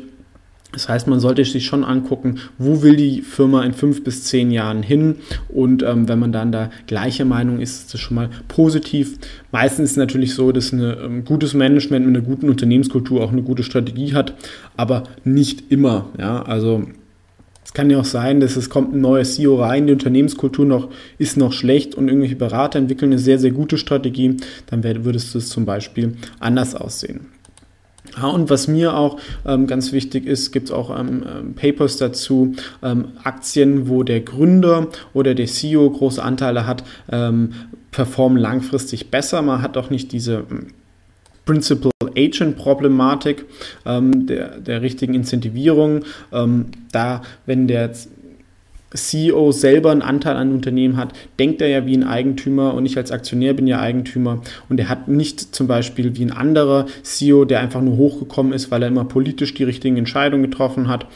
das 0.73 0.89
heißt, 0.89 1.07
man 1.07 1.19
sollte 1.19 1.45
sich 1.45 1.65
schon 1.65 1.83
angucken, 1.83 2.39
wo 2.57 2.81
will 2.81 2.95
die 2.95 3.21
Firma 3.21 3.63
in 3.63 3.73
fünf 3.73 4.03
bis 4.03 4.23
zehn 4.23 4.51
Jahren 4.51 4.83
hin. 4.83 5.15
Und 5.49 5.83
ähm, 5.83 6.09
wenn 6.09 6.19
man 6.19 6.31
dann 6.31 6.51
da 6.51 6.69
gleicher 6.87 7.25
Meinung 7.25 7.59
ist, 7.59 7.83
ist 7.83 7.93
das 7.93 8.01
schon 8.01 8.15
mal 8.15 8.29
positiv. 8.47 9.17
Meistens 9.51 9.85
ist 9.85 9.91
es 9.91 9.97
natürlich 9.97 10.33
so, 10.33 10.51
dass 10.51 10.71
ein 10.71 10.81
ähm, 10.81 11.25
gutes 11.25 11.53
Management 11.53 12.05
mit 12.05 12.17
einer 12.17 12.25
guten 12.25 12.49
Unternehmenskultur 12.49 13.23
auch 13.23 13.31
eine 13.31 13.43
gute 13.43 13.63
Strategie 13.63 14.13
hat, 14.13 14.33
aber 14.75 15.03
nicht 15.23 15.71
immer. 15.71 16.09
Ja, 16.17 16.41
also 16.41 16.83
es 17.63 17.73
kann 17.73 17.89
ja 17.89 17.99
auch 17.99 18.05
sein, 18.05 18.39
dass 18.39 18.55
es 18.55 18.69
kommt 18.69 18.93
ein 18.93 19.01
neues 19.01 19.35
CEO 19.35 19.55
rein, 19.61 19.87
die 19.87 19.93
Unternehmenskultur 19.93 20.65
noch, 20.65 20.89
ist 21.17 21.37
noch 21.37 21.53
schlecht 21.53 21.95
und 21.95 22.07
irgendwelche 22.07 22.35
Berater 22.35 22.79
entwickeln 22.79 23.11
eine 23.11 23.19
sehr, 23.19 23.39
sehr 23.39 23.51
gute 23.51 23.77
Strategie. 23.77 24.37
Dann 24.67 24.83
würdest 24.83 25.33
du 25.33 25.37
es 25.37 25.49
zum 25.49 25.65
Beispiel 25.65 26.13
anders 26.39 26.75
aussehen. 26.75 27.27
Ja, 28.17 28.27
und 28.27 28.49
was 28.49 28.67
mir 28.67 28.95
auch 28.95 29.17
ähm, 29.45 29.65
ganz 29.65 29.91
wichtig 29.91 30.25
ist, 30.25 30.51
gibt 30.51 30.67
es 30.67 30.71
auch 30.71 30.97
ähm, 30.97 31.23
ähm, 31.25 31.53
Papers 31.55 31.97
dazu, 31.97 32.53
ähm, 32.83 33.13
Aktien, 33.23 33.87
wo 33.87 34.03
der 34.03 34.21
Gründer 34.21 34.87
oder 35.13 35.33
der 35.33 35.47
CEO 35.47 35.89
große 35.89 36.21
Anteile 36.21 36.67
hat, 36.67 36.83
ähm, 37.11 37.53
performen 37.91 38.37
langfristig 38.37 39.09
besser. 39.09 39.41
Man 39.41 39.61
hat 39.61 39.77
auch 39.77 39.89
nicht 39.89 40.11
diese 40.11 40.45
ähm, 40.51 40.67
Principal 41.45 41.91
Agent 42.15 42.57
Problematik 42.57 43.45
der, 43.85 44.59
der 44.59 44.81
richtigen 44.81 45.13
Incentivierung. 45.13 46.05
da, 46.31 47.21
wenn 47.45 47.67
der 47.67 47.91
CEO 48.93 49.51
selber 49.51 49.91
einen 49.91 50.01
Anteil 50.01 50.35
an 50.35 50.51
Unternehmen 50.51 50.97
hat, 50.97 51.13
denkt 51.39 51.61
er 51.61 51.67
ja 51.67 51.85
wie 51.85 51.95
ein 51.95 52.03
Eigentümer 52.03 52.73
und 52.73 52.85
ich 52.85 52.97
als 52.97 53.11
Aktionär 53.11 53.53
bin 53.53 53.67
ja 53.67 53.79
Eigentümer 53.79 54.41
und 54.69 54.79
er 54.79 54.89
hat 54.89 55.07
nicht 55.07 55.55
zum 55.55 55.67
Beispiel 55.67 56.15
wie 56.15 56.25
ein 56.25 56.31
anderer 56.31 56.85
CEO, 57.01 57.45
der 57.45 57.59
einfach 57.59 57.81
nur 57.81 57.97
hochgekommen 57.97 58.53
ist, 58.53 58.71
weil 58.71 58.83
er 58.83 58.89
immer 58.89 59.05
politisch 59.05 59.53
die 59.53 59.63
richtigen 59.63 59.97
Entscheidungen 59.97 60.43
getroffen 60.43 60.87
hat, 60.87 61.07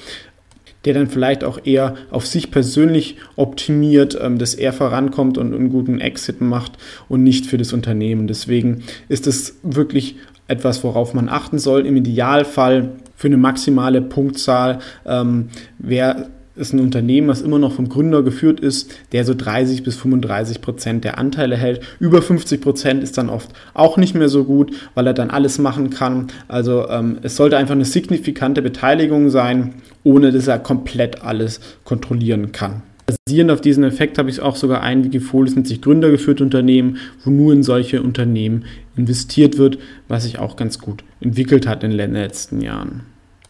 der 0.86 0.94
dann 0.94 1.08
vielleicht 1.08 1.44
auch 1.44 1.60
eher 1.66 1.96
auf 2.12 2.26
sich 2.26 2.52
persönlich 2.52 3.18
optimiert, 3.36 4.18
ähm, 4.22 4.38
dass 4.38 4.54
er 4.54 4.74
vorankommt 4.74 5.38
und 5.38 5.54
einen 5.54 5.70
guten 5.70 6.00
Exit 6.00 6.42
macht 6.42 6.74
und 7.10 7.24
nicht 7.24 7.46
für 7.46 7.58
das 7.58 7.74
Unternehmen. 7.74 8.28
Deswegen 8.28 8.84
ist 9.10 9.28
es 9.28 9.58
wirklich 9.63 10.16
etwas, 10.48 10.84
worauf 10.84 11.13
man 11.13 11.28
achten 11.30 11.60
soll. 11.60 11.86
Im 11.86 11.98
Idealfall 11.98 12.92
für 13.16 13.28
eine 13.28 13.38
maximale 13.38 14.02
Punktzahl 14.02 14.80
ähm, 15.06 15.50
wäre 15.78 16.30
ist 16.58 16.74
ein 16.74 16.80
Unternehmen, 16.80 17.28
was 17.28 17.41
immer 17.41 17.60
noch 17.60 17.74
vom 17.74 17.89
Gründer 17.89 18.24
geführt 18.24 18.60
ist, 18.60 18.91
der 19.12 19.24
so 19.26 19.34
30 19.34 19.84
bis 19.84 19.96
35 19.96 20.62
Prozent 20.62 21.04
der 21.04 21.17
Anteile 21.17 21.56
hält. 21.56 21.82
Über 22.00 22.22
50 22.22 22.62
Prozent 22.62 23.04
ist 23.04 23.17
dann 23.17 23.30
oft 23.30 23.50
auch 23.74 23.98
nicht 23.98 24.15
mehr 24.15 24.30
so 24.30 24.43
gut, 24.43 24.72
weil 24.96 25.08
er 25.08 25.13
dann 25.13 25.30
alles 25.30 25.60
machen 25.60 25.89
kann. 25.89 26.28
Also 26.48 26.88
ähm, 26.89 27.17
es 27.22 27.36
sollte 27.36 27.58
einfach 27.58 27.76
eine 27.76 27.86
signifikante 27.86 28.62
Beteiligung 28.62 29.30
sein, 29.30 29.76
ohne 30.04 30.32
dass 30.32 30.48
er 30.48 30.60
komplett 30.60 31.24
alles 31.24 31.60
kontrollieren 31.84 32.52
kann. 32.52 32.84
Basierend 33.26 33.52
auf 33.52 33.62
diesen 33.62 33.86
Effekt 33.86 34.17
habe 34.17 34.30
ich 34.30 34.41
auch 34.41 34.58
sogar 34.58 34.82
ein 34.82 35.06
Wikifolio 35.06 35.54
sind 35.54 35.65
sich 35.65 35.82
gründergeführte 35.82 36.43
Unternehmen, 36.43 36.98
wo 37.24 37.30
nur 37.30 37.54
in 37.54 37.63
solche 37.63 38.02
Unternehmen 38.02 38.65
investiert 38.98 39.58
wird, 39.58 39.80
was 40.10 40.24
sich 40.24 40.39
auch 40.39 40.58
ganz 40.58 40.80
gut 40.80 41.06
entwickelt 41.22 41.67
hat 41.67 41.84
in 41.86 41.98
den 41.98 42.13
letzten 42.13 42.60
Jahren. 42.60 43.04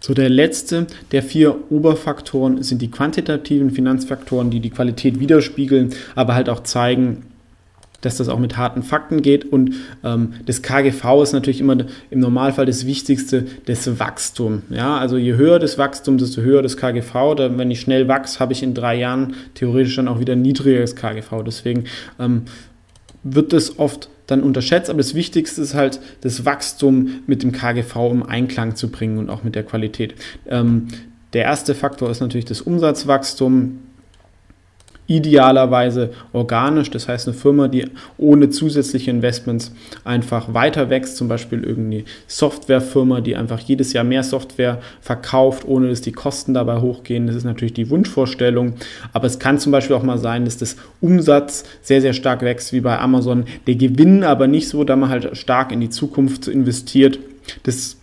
So, 0.08 0.14
der 0.14 0.30
letzte 0.30 0.88
der 1.12 1.22
vier 1.22 1.70
Oberfaktoren 1.70 2.64
sind 2.64 2.82
die 2.82 2.90
quantitativen 2.90 3.72
Finanzfaktoren, 3.72 4.50
die 4.50 4.62
die 4.62 4.70
Qualität 4.70 5.20
widerspiegeln, 5.20 5.90
aber 6.16 6.34
halt 6.34 6.48
auch 6.48 6.64
zeigen, 6.64 7.24
dass 8.00 8.16
das 8.16 8.30
auch 8.30 8.40
mit 8.40 8.56
harten 8.56 8.84
Fakten 8.84 9.22
geht. 9.22 9.44
Und 9.44 9.74
ähm, 10.06 10.36
das 10.46 10.62
KGV 10.62 11.24
ist 11.24 11.34
natürlich 11.34 11.60
immer 11.60 11.76
im 12.10 12.22
Normalfall 12.22 12.66
das 12.66 12.86
Wichtigste, 12.86 13.48
das 13.66 14.00
Wachstum. 14.00 14.62
Ja, 14.70 14.98
also 14.98 15.18
je 15.18 15.34
höher 15.34 15.60
das 15.60 15.78
Wachstum, 15.78 16.18
desto 16.18 16.40
höher 16.40 16.62
das 16.62 16.78
KGV. 16.78 17.36
Da, 17.36 17.58
wenn 17.58 17.70
ich 17.70 17.82
schnell 17.82 18.08
wachse, 18.08 18.40
habe 18.40 18.54
ich 18.54 18.64
in 18.64 18.74
drei 18.74 18.96
Jahren 18.96 19.36
theoretisch 19.56 19.98
dann 19.98 20.08
auch 20.08 20.22
wieder 20.22 20.38
ein 20.38 20.42
niedrigeres 20.42 20.96
KGV. 20.96 21.44
Deswegen 21.46 21.84
ähm, 22.18 22.44
wird 23.24 23.52
das 23.52 23.78
oft 23.78 24.08
dann 24.28 24.44
unterschätzt, 24.44 24.90
aber 24.90 24.98
das 24.98 25.16
Wichtigste 25.16 25.62
ist 25.62 25.74
halt, 25.74 26.00
das 26.22 26.46
Wachstum 26.46 27.22
mit 27.28 27.44
dem 27.44 27.52
KGV 27.52 27.96
im 28.12 28.24
Einklang 28.24 28.76
zu 28.76 28.90
bringen 28.90 29.18
und 29.18 29.30
auch 29.30 29.44
mit 29.44 29.56
der 29.56 29.64
Qualität. 29.64 30.16
Ähm, 30.48 30.90
der 31.34 31.44
erste 31.44 31.74
Faktor 31.76 32.10
ist 32.10 32.20
natürlich 32.20 32.46
das 32.46 32.62
Umsatzwachstum 32.62 33.80
idealerweise 35.08 36.12
organisch, 36.34 36.92
das 36.92 37.08
heißt 37.08 37.28
eine 37.28 37.36
Firma, 37.36 37.68
die 37.68 37.86
ohne 38.18 38.50
zusätzliche 38.50 39.10
Investments 39.10 39.74
einfach 40.04 40.54
weiter 40.54 40.90
wächst, 40.90 41.18
zum 41.18 41.28
Beispiel 41.28 41.64
irgendeine 41.64 42.04
Softwarefirma, 42.28 43.22
die 43.22 43.36
einfach 43.36 43.60
jedes 43.60 43.94
Jahr 43.94 44.04
mehr 44.04 44.24
Software 44.24 44.80
verkauft, 45.02 45.66
ohne 45.66 45.90
dass 45.90 46.02
die 46.02 46.12
Kosten 46.12 46.54
dabei 46.54 46.82
hochgehen. 46.82 47.28
Das 47.28 47.36
ist 47.36 47.46
natürlich 47.46 47.74
die 47.74 47.90
Wunschvorstellung, 47.90 48.74
aber 49.14 49.28
es 49.28 49.40
kann 49.40 49.60
zum 49.60 49.72
Beispiel 49.72 49.96
auch 49.96 50.04
mal 50.04 50.18
sein, 50.18 50.46
dass 50.46 50.58
das 50.58 50.76
Umsatz 51.02 51.64
sehr, 51.82 52.02
sehr 52.02 52.14
stark 52.14 52.42
wächst, 52.42 52.74
wie 52.74 52.82
bei 52.82 53.00
Amazon, 53.00 53.46
der 53.66 53.76
Gewinn 53.76 54.24
aber 54.24 54.48
nicht 54.48 54.68
so, 54.68 54.84
da 54.84 54.96
man 54.96 55.10
halt 55.10 55.38
stark 55.38 55.72
in 55.72 55.80
die 55.80 55.90
Zukunft 55.90 56.48
investiert. 56.48 57.20
Das 57.64 57.97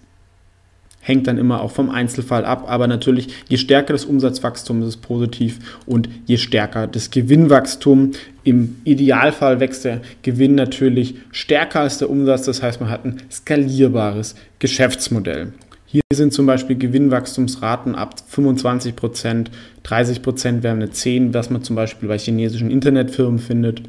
hängt 1.04 1.26
dann 1.26 1.36
immer 1.36 1.60
auch 1.60 1.70
vom 1.70 1.90
Einzelfall 1.90 2.46
ab. 2.46 2.64
Aber 2.66 2.86
natürlich, 2.86 3.28
je 3.48 3.58
stärker 3.58 3.92
das 3.92 4.06
Umsatzwachstum 4.06 4.80
ist 4.80 4.88
es 4.88 4.96
positiv 4.96 5.58
und 5.84 6.08
je 6.24 6.38
stärker 6.38 6.86
das 6.86 7.10
Gewinnwachstum. 7.10 8.12
Im 8.42 8.76
Idealfall 8.84 9.60
wächst 9.60 9.84
der 9.84 10.00
Gewinn 10.22 10.54
natürlich 10.54 11.16
stärker 11.30 11.80
als 11.80 11.98
der 11.98 12.08
Umsatz. 12.08 12.46
Das 12.46 12.62
heißt, 12.62 12.80
man 12.80 12.88
hat 12.88 13.04
ein 13.04 13.20
skalierbares 13.30 14.34
Geschäftsmodell. 14.58 15.52
Hier 15.84 16.02
sind 16.12 16.32
zum 16.32 16.46
Beispiel 16.46 16.76
Gewinnwachstumsraten 16.76 17.94
ab 17.94 18.14
25 18.26 18.96
Prozent, 18.96 19.50
30 19.82 20.22
Prozent 20.22 20.62
wären 20.62 20.78
eine 20.78 20.90
10, 20.90 21.34
was 21.34 21.50
man 21.50 21.62
zum 21.62 21.76
Beispiel 21.76 22.08
bei 22.08 22.18
chinesischen 22.18 22.70
Internetfirmen 22.70 23.38
findet. 23.38 23.82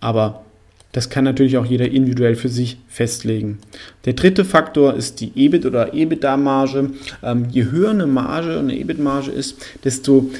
Aber 0.00 0.44
das 0.92 1.10
kann 1.10 1.24
natürlich 1.24 1.58
auch 1.58 1.66
jeder 1.66 1.90
individuell 1.90 2.34
für 2.34 2.48
sich 2.48 2.78
festlegen. 2.88 3.58
Der 4.06 4.14
dritte 4.14 4.44
Faktor 4.44 4.94
ist 4.94 5.20
die 5.20 5.32
EBIT 5.36 5.66
oder 5.66 5.92
EBITDA-Marge. 5.92 6.90
Ähm, 7.22 7.46
je 7.50 7.66
höher 7.66 7.90
eine 7.90 8.06
Marge 8.06 8.58
eine 8.58 8.76
EBIT-Marge 8.76 9.30
ist, 9.30 9.56
desto 9.84 10.30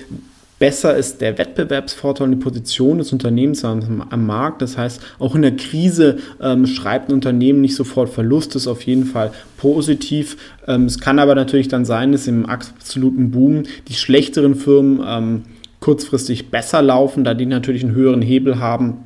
besser 0.59 0.97
ist 0.97 1.21
der 1.21 1.39
Wettbewerbsvorteil 1.39 2.25
und 2.25 2.31
die 2.33 2.43
Position 2.43 2.99
des 2.99 3.13
Unternehmens 3.13 3.65
am, 3.65 4.05
am 4.09 4.27
Markt. 4.27 4.63
Das 4.63 4.79
heißt, 4.79 5.01
auch 5.19 5.35
in 5.35 5.43
der 5.43 5.55
Krise 5.55 6.19
ähm, 6.41 6.67
schreibt 6.67 7.11
ein 7.11 7.15
Unternehmen 7.15 7.61
nicht 7.61 7.77
sofort 7.77 8.09
Verlust, 8.09 8.57
ist 8.57 8.67
auf 8.67 8.83
jeden 8.83 9.05
Fall 9.05 9.33
positiv. 9.59 10.37
Ähm, 10.67 10.87
es 10.87 10.99
kann 10.99 11.19
aber 11.19 11.35
natürlich 11.35 11.69
dann 11.69 11.85
sein, 11.85 12.13
dass 12.13 12.27
im 12.27 12.47
absoluten 12.47 13.31
Boom 13.31 13.65
die 13.87 13.95
schlechteren 13.95 14.55
Firmen 14.55 15.01
ähm, 15.07 15.43
kurzfristig 15.81 16.51
besser 16.51 16.83
laufen, 16.83 17.23
da 17.23 17.35
die 17.35 17.47
natürlich 17.47 17.85
einen 17.85 17.95
höheren 17.95 18.23
Hebel 18.23 18.59
haben 18.59 19.05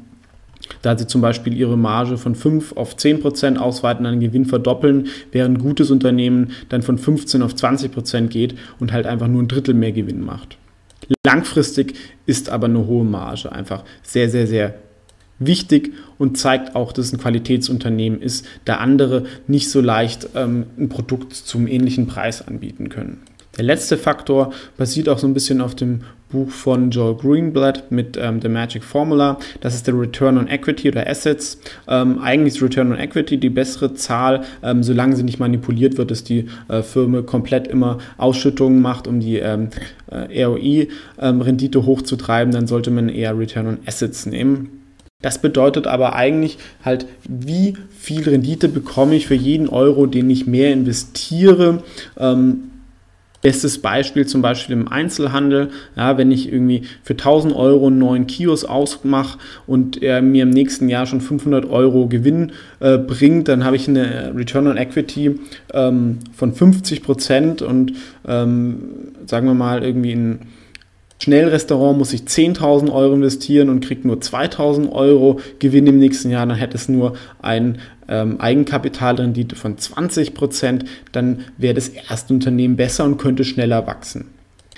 Da 0.80 0.96
sie 0.96 1.06
zum 1.06 1.20
Beispiel 1.20 1.54
ihre 1.54 1.76
Marge 1.76 2.16
von 2.16 2.34
5 2.34 2.76
auf 2.76 2.96
10 2.96 3.20
Prozent 3.20 3.58
ausweiten, 3.58 4.06
einen 4.06 4.20
Gewinn 4.20 4.46
verdoppeln, 4.46 5.08
während 5.30 5.58
ein 5.58 5.62
gutes 5.62 5.90
Unternehmen 5.90 6.52
dann 6.68 6.82
von 6.82 6.98
15 6.98 7.42
auf 7.42 7.54
20 7.54 7.92
Prozent 7.92 8.30
geht 8.30 8.54
und 8.80 8.92
halt 8.92 9.06
einfach 9.06 9.28
nur 9.28 9.42
ein 9.42 9.48
Drittel 9.48 9.74
mehr 9.74 9.92
Gewinn 9.92 10.24
macht. 10.24 10.56
Langfristig 11.26 11.94
ist 12.26 12.48
aber 12.48 12.66
eine 12.66 12.86
hohe 12.86 13.04
Marge 13.04 13.52
einfach 13.52 13.84
sehr, 14.02 14.30
sehr, 14.30 14.46
sehr 14.46 14.74
wichtig 15.38 15.92
und 16.18 16.38
zeigt 16.38 16.76
auch, 16.76 16.92
dass 16.92 17.06
es 17.06 17.12
ein 17.12 17.18
Qualitätsunternehmen 17.18 18.20
ist, 18.20 18.46
da 18.64 18.76
andere 18.76 19.24
nicht 19.46 19.70
so 19.70 19.80
leicht 19.80 20.28
ähm, 20.34 20.66
ein 20.78 20.88
Produkt 20.88 21.34
zum 21.34 21.66
ähnlichen 21.66 22.06
Preis 22.06 22.46
anbieten 22.46 22.88
können. 22.88 23.22
Der 23.56 23.64
letzte 23.64 23.98
Faktor 23.98 24.52
basiert 24.76 25.08
auch 25.08 25.18
so 25.18 25.26
ein 25.26 25.34
bisschen 25.34 25.60
auf 25.60 25.74
dem 25.74 26.02
Buch 26.32 26.50
von 26.50 26.90
Joel 26.90 27.14
Greenblatt 27.14 27.92
mit 27.92 28.18
ähm, 28.20 28.40
The 28.40 28.48
Magic 28.48 28.82
Formula. 28.82 29.38
Das 29.60 29.74
ist 29.74 29.86
der 29.86 29.98
Return 29.98 30.38
on 30.38 30.48
Equity 30.48 30.88
oder 30.88 31.06
Assets. 31.06 31.60
Ähm, 31.86 32.18
eigentlich 32.18 32.54
ist 32.54 32.62
Return 32.62 32.90
on 32.90 32.98
Equity 32.98 33.38
die 33.38 33.50
bessere 33.50 33.94
Zahl, 33.94 34.42
ähm, 34.62 34.82
solange 34.82 35.14
sie 35.14 35.22
nicht 35.22 35.38
manipuliert 35.38 35.98
wird, 35.98 36.10
dass 36.10 36.24
die 36.24 36.46
äh, 36.68 36.82
Firma 36.82 37.22
komplett 37.22 37.68
immer 37.68 37.98
Ausschüttungen 38.16 38.80
macht, 38.80 39.06
um 39.06 39.20
die 39.20 39.36
ähm, 39.36 39.68
äh, 40.10 40.42
ROI-Rendite 40.44 41.78
ähm, 41.78 41.86
hochzutreiben. 41.86 42.52
Dann 42.52 42.66
sollte 42.66 42.90
man 42.90 43.08
eher 43.08 43.38
Return 43.38 43.66
on 43.66 43.78
Assets 43.86 44.26
nehmen. 44.26 44.82
Das 45.20 45.40
bedeutet 45.40 45.86
aber 45.86 46.16
eigentlich 46.16 46.58
halt, 46.84 47.06
wie 47.28 47.74
viel 47.96 48.28
Rendite 48.28 48.68
bekomme 48.68 49.14
ich 49.14 49.28
für 49.28 49.36
jeden 49.36 49.68
Euro, 49.68 50.06
den 50.06 50.28
ich 50.28 50.46
mehr 50.48 50.72
investiere. 50.72 51.84
Ähm, 52.18 52.71
Bestes 53.42 53.82
Beispiel 53.82 54.26
zum 54.26 54.40
Beispiel 54.40 54.72
im 54.74 54.88
Einzelhandel, 54.88 55.70
ja, 55.96 56.16
wenn 56.16 56.30
ich 56.30 56.50
irgendwie 56.50 56.82
für 57.02 57.14
1000 57.14 57.54
Euro 57.54 57.88
einen 57.88 57.98
neuen 57.98 58.26
Kiosk 58.26 58.68
ausmache 58.68 59.38
und 59.66 60.02
er 60.02 60.22
mir 60.22 60.44
im 60.44 60.50
nächsten 60.50 60.88
Jahr 60.88 61.06
schon 61.06 61.20
500 61.20 61.68
Euro 61.68 62.06
Gewinn 62.06 62.52
äh, 62.80 62.98
bringt, 62.98 63.48
dann 63.48 63.64
habe 63.64 63.76
ich 63.76 63.88
eine 63.88 64.32
Return 64.34 64.68
on 64.68 64.76
Equity 64.76 65.40
ähm, 65.74 66.20
von 66.32 66.54
50 66.54 67.02
Prozent 67.02 67.62
und 67.62 67.94
ähm, 68.26 68.78
sagen 69.26 69.46
wir 69.46 69.54
mal 69.54 69.82
irgendwie 69.82 70.12
ein 70.12 70.38
Schnellrestaurant 71.22 71.96
muss 71.98 72.12
ich 72.12 72.22
10.000 72.22 72.92
Euro 72.92 73.14
investieren 73.14 73.68
und 73.68 73.84
kriegt 73.84 74.04
nur 74.04 74.16
2.000 74.16 74.90
Euro 74.90 75.38
Gewinn 75.60 75.86
im 75.86 76.00
nächsten 76.00 76.30
Jahr, 76.30 76.44
dann 76.46 76.56
hätte 76.56 76.76
es 76.76 76.88
nur 76.88 77.14
ein 77.40 77.78
ähm, 78.08 78.40
Eigenkapitalrendite 78.40 79.54
von 79.54 79.78
20 79.78 80.34
Prozent, 80.34 80.84
dann 81.12 81.44
wäre 81.58 81.74
das 81.74 81.90
erste 81.90 82.34
Unternehmen 82.34 82.74
besser 82.74 83.04
und 83.04 83.18
könnte 83.18 83.44
schneller 83.44 83.86
wachsen. 83.86 84.30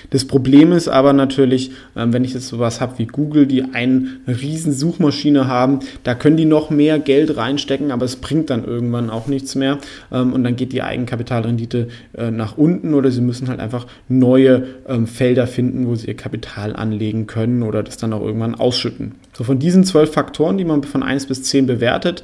Das 0.09 0.25
Problem 0.25 0.71
ist 0.71 0.87
aber 0.87 1.13
natürlich, 1.13 1.71
ähm, 1.95 2.13
wenn 2.13 2.23
ich 2.23 2.33
jetzt 2.33 2.47
sowas 2.47 2.81
habe 2.81 2.97
wie 2.99 3.05
Google, 3.05 3.47
die 3.47 3.63
eine 3.63 4.07
riesen 4.27 4.73
Suchmaschine 4.73 5.47
haben, 5.47 5.79
da 6.03 6.15
können 6.15 6.37
die 6.37 6.45
noch 6.45 6.69
mehr 6.69 6.99
Geld 6.99 7.35
reinstecken, 7.37 7.91
aber 7.91 8.05
es 8.05 8.15
bringt 8.15 8.49
dann 8.49 8.65
irgendwann 8.65 9.09
auch 9.09 9.27
nichts 9.27 9.55
mehr 9.55 9.77
ähm, 10.11 10.33
und 10.33 10.43
dann 10.43 10.55
geht 10.55 10.73
die 10.73 10.81
Eigenkapitalrendite 10.81 11.87
äh, 12.17 12.31
nach 12.31 12.57
unten 12.57 12.93
oder 12.93 13.11
sie 13.11 13.21
müssen 13.21 13.47
halt 13.47 13.59
einfach 13.59 13.87
neue 14.07 14.67
ähm, 14.87 15.07
Felder 15.07 15.47
finden, 15.47 15.87
wo 15.87 15.95
sie 15.95 16.07
ihr 16.07 16.15
Kapital 16.15 16.75
anlegen 16.75 17.27
können 17.27 17.63
oder 17.63 17.83
das 17.83 17.97
dann 17.97 18.13
auch 18.13 18.21
irgendwann 18.21 18.55
ausschütten. 18.55 19.13
So 19.33 19.43
von 19.43 19.59
diesen 19.59 19.83
zwölf 19.83 20.11
Faktoren, 20.11 20.57
die 20.57 20.65
man 20.65 20.83
von 20.83 21.03
1 21.03 21.25
bis 21.27 21.43
10 21.43 21.67
bewertet, 21.67 22.23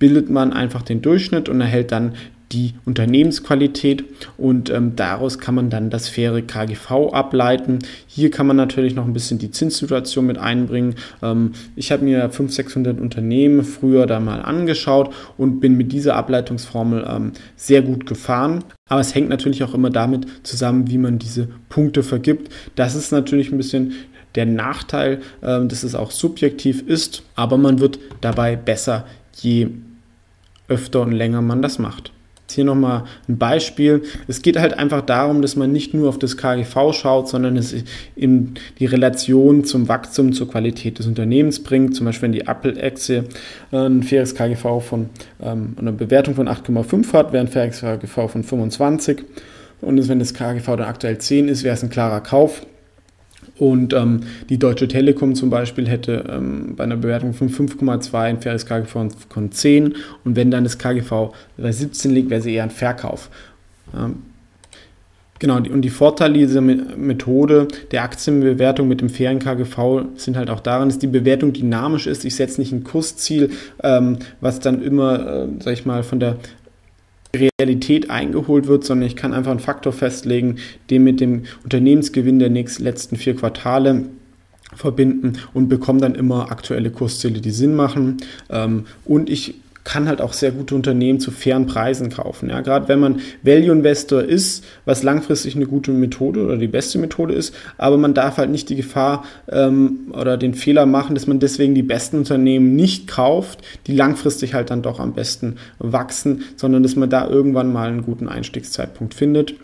bildet 0.00 0.30
man 0.30 0.52
einfach 0.52 0.82
den 0.82 1.02
Durchschnitt 1.02 1.48
und 1.48 1.60
erhält 1.60 1.92
dann 1.92 2.14
die 2.52 2.74
Unternehmensqualität 2.84 4.04
und 4.36 4.70
ähm, 4.70 4.96
daraus 4.96 5.38
kann 5.38 5.54
man 5.54 5.70
dann 5.70 5.90
das 5.90 6.08
faire 6.08 6.42
KGV 6.42 7.12
ableiten. 7.12 7.78
Hier 8.06 8.30
kann 8.30 8.46
man 8.46 8.56
natürlich 8.56 8.94
noch 8.94 9.04
ein 9.04 9.12
bisschen 9.12 9.38
die 9.38 9.50
Zinssituation 9.50 10.26
mit 10.26 10.38
einbringen. 10.38 10.96
Ähm, 11.22 11.52
ich 11.76 11.92
habe 11.92 12.04
mir 12.04 12.22
500, 12.22 12.52
600 12.52 13.00
Unternehmen 13.00 13.64
früher 13.64 14.06
da 14.06 14.18
mal 14.18 14.42
angeschaut 14.42 15.14
und 15.36 15.60
bin 15.60 15.76
mit 15.76 15.92
dieser 15.92 16.16
Ableitungsformel 16.16 17.06
ähm, 17.08 17.32
sehr 17.56 17.82
gut 17.82 18.06
gefahren. 18.06 18.64
Aber 18.88 19.00
es 19.00 19.14
hängt 19.14 19.28
natürlich 19.28 19.62
auch 19.62 19.74
immer 19.74 19.90
damit 19.90 20.26
zusammen, 20.42 20.90
wie 20.90 20.98
man 20.98 21.20
diese 21.20 21.48
Punkte 21.68 22.02
vergibt. 22.02 22.52
Das 22.74 22.96
ist 22.96 23.12
natürlich 23.12 23.52
ein 23.52 23.58
bisschen 23.58 23.92
der 24.34 24.46
Nachteil, 24.46 25.20
ähm, 25.42 25.68
dass 25.68 25.84
es 25.84 25.94
auch 25.94 26.10
subjektiv 26.10 26.82
ist, 26.86 27.22
aber 27.34 27.56
man 27.56 27.78
wird 27.78 27.98
dabei 28.20 28.56
besser, 28.56 29.06
je 29.36 29.68
öfter 30.68 31.02
und 31.02 31.12
länger 31.12 31.42
man 31.42 31.62
das 31.62 31.78
macht. 31.78 32.12
Hier 32.52 32.64
nochmal 32.64 33.04
ein 33.28 33.38
Beispiel. 33.38 34.02
Es 34.28 34.42
geht 34.42 34.58
halt 34.58 34.78
einfach 34.78 35.02
darum, 35.02 35.42
dass 35.42 35.56
man 35.56 35.72
nicht 35.72 35.94
nur 35.94 36.08
auf 36.08 36.18
das 36.18 36.36
KGV 36.36 36.92
schaut, 36.92 37.28
sondern 37.28 37.56
es 37.56 37.74
in 38.16 38.54
die 38.78 38.86
Relation 38.86 39.64
zum 39.64 39.88
Wachstum, 39.88 40.32
zur 40.32 40.50
Qualität 40.50 40.98
des 40.98 41.06
Unternehmens 41.06 41.62
bringt. 41.62 41.94
Zum 41.94 42.06
Beispiel, 42.06 42.28
wenn 42.28 42.32
die 42.32 42.46
Apple-Aktie 42.46 43.24
äh, 43.72 43.76
ein 43.76 44.02
faires 44.02 44.34
KGV 44.34 44.80
von 44.80 45.10
ähm, 45.42 45.74
eine 45.78 45.92
Bewertung 45.92 46.34
von 46.34 46.48
8,5 46.48 47.12
hat, 47.12 47.32
wäre 47.32 47.44
ein 47.44 47.48
faires 47.48 47.80
KGV 47.80 48.28
von 48.28 48.42
25. 48.42 49.22
Und 49.80 50.08
wenn 50.08 50.18
das 50.18 50.34
KGV 50.34 50.66
dann 50.66 50.82
aktuell 50.82 51.18
10 51.18 51.48
ist, 51.48 51.64
wäre 51.64 51.74
es 51.74 51.82
ein 51.82 51.90
klarer 51.90 52.20
Kauf. 52.20 52.66
Und 53.60 53.92
ähm, 53.92 54.20
die 54.48 54.58
Deutsche 54.58 54.88
Telekom 54.88 55.34
zum 55.34 55.50
Beispiel 55.50 55.86
hätte 55.86 56.24
ähm, 56.30 56.76
bei 56.76 56.84
einer 56.84 56.96
Bewertung 56.96 57.34
von 57.34 57.50
5,2 57.50 58.14
ein 58.14 58.40
faires 58.40 58.64
KGV 58.64 59.10
von 59.28 59.52
10 59.52 59.96
und 60.24 60.34
wenn 60.34 60.50
dann 60.50 60.64
das 60.64 60.78
KGV 60.78 61.34
bei 61.58 61.70
17 61.70 62.10
liegt, 62.10 62.30
wäre 62.30 62.40
sie 62.40 62.54
eher 62.54 62.62
ein 62.62 62.70
Verkauf. 62.70 63.28
Ähm, 63.94 64.22
genau, 65.38 65.56
und 65.58 65.82
die 65.82 65.90
Vorteile 65.90 66.38
dieser 66.38 66.62
Methode 66.62 67.68
der 67.90 68.02
Aktienbewertung 68.02 68.88
mit 68.88 69.02
dem 69.02 69.10
fairen 69.10 69.40
KGV 69.40 70.06
sind 70.16 70.38
halt 70.38 70.48
auch 70.48 70.60
daran, 70.60 70.88
dass 70.88 70.98
die 70.98 71.06
Bewertung 71.06 71.52
dynamisch 71.52 72.06
ist. 72.06 72.24
Ich 72.24 72.36
setze 72.36 72.62
nicht 72.62 72.72
ein 72.72 72.82
Kursziel, 72.82 73.50
ähm, 73.82 74.20
was 74.40 74.60
dann 74.60 74.82
immer, 74.82 75.44
äh, 75.44 75.48
sag 75.62 75.74
ich 75.74 75.84
mal, 75.84 76.02
von 76.02 76.18
der 76.18 76.38
Realität 77.34 78.10
eingeholt 78.10 78.66
wird, 78.66 78.84
sondern 78.84 79.06
ich 79.06 79.16
kann 79.16 79.32
einfach 79.32 79.50
einen 79.50 79.60
Faktor 79.60 79.92
festlegen, 79.92 80.56
den 80.90 81.04
mit 81.04 81.20
dem 81.20 81.44
Unternehmensgewinn 81.62 82.38
der 82.38 82.50
nächsten, 82.50 82.82
letzten 82.82 83.16
vier 83.16 83.36
Quartale 83.36 84.06
verbinden 84.74 85.34
und 85.52 85.68
bekomme 85.68 86.00
dann 86.00 86.14
immer 86.14 86.50
aktuelle 86.50 86.90
Kursziele, 86.90 87.40
die 87.40 87.50
Sinn 87.50 87.74
machen. 87.74 88.18
Ähm, 88.48 88.86
und 89.04 89.30
ich 89.30 89.54
kann 89.84 90.08
halt 90.08 90.20
auch 90.20 90.32
sehr 90.32 90.50
gute 90.52 90.74
Unternehmen 90.74 91.20
zu 91.20 91.30
fairen 91.30 91.66
Preisen 91.66 92.10
kaufen. 92.10 92.50
Ja, 92.50 92.60
gerade 92.60 92.88
wenn 92.88 93.00
man 93.00 93.20
Value 93.42 93.72
Investor 93.72 94.22
ist, 94.22 94.64
was 94.84 95.02
langfristig 95.02 95.56
eine 95.56 95.66
gute 95.66 95.90
Methode 95.90 96.44
oder 96.44 96.56
die 96.56 96.68
beste 96.68 96.98
Methode 96.98 97.34
ist, 97.34 97.54
aber 97.78 97.96
man 97.96 98.14
darf 98.14 98.36
halt 98.36 98.50
nicht 98.50 98.68
die 98.68 98.76
Gefahr 98.76 99.24
ähm, 99.50 100.12
oder 100.12 100.36
den 100.36 100.54
Fehler 100.54 100.86
machen, 100.86 101.14
dass 101.14 101.26
man 101.26 101.38
deswegen 101.38 101.74
die 101.74 101.82
besten 101.82 102.18
Unternehmen 102.18 102.76
nicht 102.76 103.06
kauft, 103.06 103.60
die 103.86 103.94
langfristig 103.94 104.54
halt 104.54 104.70
dann 104.70 104.82
doch 104.82 105.00
am 105.00 105.14
besten 105.14 105.56
wachsen, 105.78 106.44
sondern 106.56 106.82
dass 106.82 106.96
man 106.96 107.10
da 107.10 107.28
irgendwann 107.28 107.72
mal 107.72 107.88
einen 107.88 108.02
guten 108.02 108.28
Einstiegszeitpunkt 108.28 109.14
findet. 109.14 109.54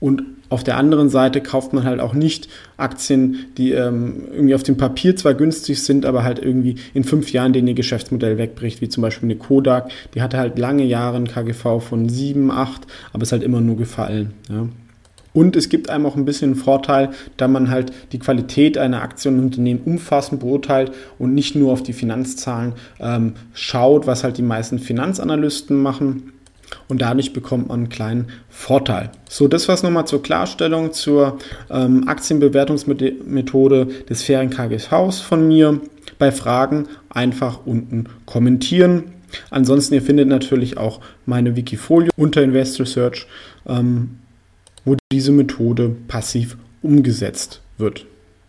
Und 0.00 0.22
auf 0.48 0.64
der 0.64 0.76
anderen 0.76 1.08
Seite 1.08 1.40
kauft 1.40 1.72
man 1.72 1.84
halt 1.84 2.00
auch 2.00 2.12
nicht 2.12 2.48
Aktien, 2.76 3.46
die 3.56 3.70
ähm, 3.70 4.24
irgendwie 4.32 4.54
auf 4.54 4.64
dem 4.64 4.76
Papier 4.76 5.14
zwar 5.14 5.34
günstig 5.34 5.82
sind, 5.82 6.04
aber 6.04 6.24
halt 6.24 6.40
irgendwie 6.40 6.74
in 6.92 7.04
fünf 7.04 7.32
Jahren 7.32 7.52
denen 7.52 7.68
ihr 7.68 7.74
Geschäftsmodell 7.74 8.36
wegbricht, 8.36 8.80
wie 8.80 8.88
zum 8.88 9.02
Beispiel 9.02 9.28
eine 9.28 9.36
Kodak. 9.36 9.90
Die 10.14 10.22
hatte 10.22 10.38
halt 10.38 10.58
lange 10.58 10.84
Jahre 10.84 11.16
ein 11.16 11.28
KGV 11.28 11.80
von 11.80 12.08
7, 12.08 12.50
8, 12.50 12.86
aber 13.12 13.22
ist 13.22 13.32
halt 13.32 13.44
immer 13.44 13.60
nur 13.60 13.76
gefallen. 13.76 14.32
Ja. 14.48 14.66
Und 15.32 15.54
es 15.54 15.68
gibt 15.68 15.88
einem 15.88 16.06
auch 16.06 16.16
ein 16.16 16.24
bisschen 16.24 16.52
einen 16.52 16.60
Vorteil, 16.60 17.10
da 17.36 17.46
man 17.46 17.70
halt 17.70 17.92
die 18.10 18.18
Qualität 18.18 18.76
einer 18.76 19.02
Aktie 19.02 19.30
und 19.30 19.38
Unternehmen 19.38 19.82
umfassend 19.84 20.40
beurteilt 20.40 20.90
und 21.20 21.34
nicht 21.34 21.54
nur 21.54 21.72
auf 21.72 21.84
die 21.84 21.92
Finanzzahlen 21.92 22.72
ähm, 22.98 23.34
schaut, 23.52 24.08
was 24.08 24.24
halt 24.24 24.38
die 24.38 24.42
meisten 24.42 24.80
Finanzanalysten 24.80 25.80
machen 25.80 26.32
und 26.88 27.02
dadurch 27.02 27.32
bekommt 27.32 27.68
man 27.68 27.80
einen 27.80 27.88
kleinen 27.88 28.28
Vorteil. 28.48 29.10
So, 29.28 29.48
das 29.48 29.68
war 29.68 29.74
es 29.74 29.82
nochmal 29.82 30.06
zur 30.06 30.22
Klarstellung 30.22 30.92
zur 30.92 31.38
ähm, 31.70 32.08
Aktienbewertungsmethode 32.08 33.86
des 34.08 34.22
fairen 34.22 34.50
KGVs 34.50 35.20
von 35.20 35.46
mir. 35.46 35.80
Bei 36.18 36.32
Fragen 36.32 36.88
einfach 37.08 37.60
unten 37.64 38.06
kommentieren. 38.26 39.12
Ansonsten, 39.50 39.94
ihr 39.94 40.02
findet 40.02 40.28
natürlich 40.28 40.76
auch 40.76 41.00
meine 41.24 41.56
Wikifolio 41.56 42.10
unter 42.16 42.42
Investor 42.42 42.86
Search, 42.86 43.26
ähm, 43.66 44.18
wo 44.84 44.96
diese 45.12 45.32
Methode 45.32 45.94
passiv 46.08 46.56
umgesetzt 46.82 47.60
wird. 47.78 48.06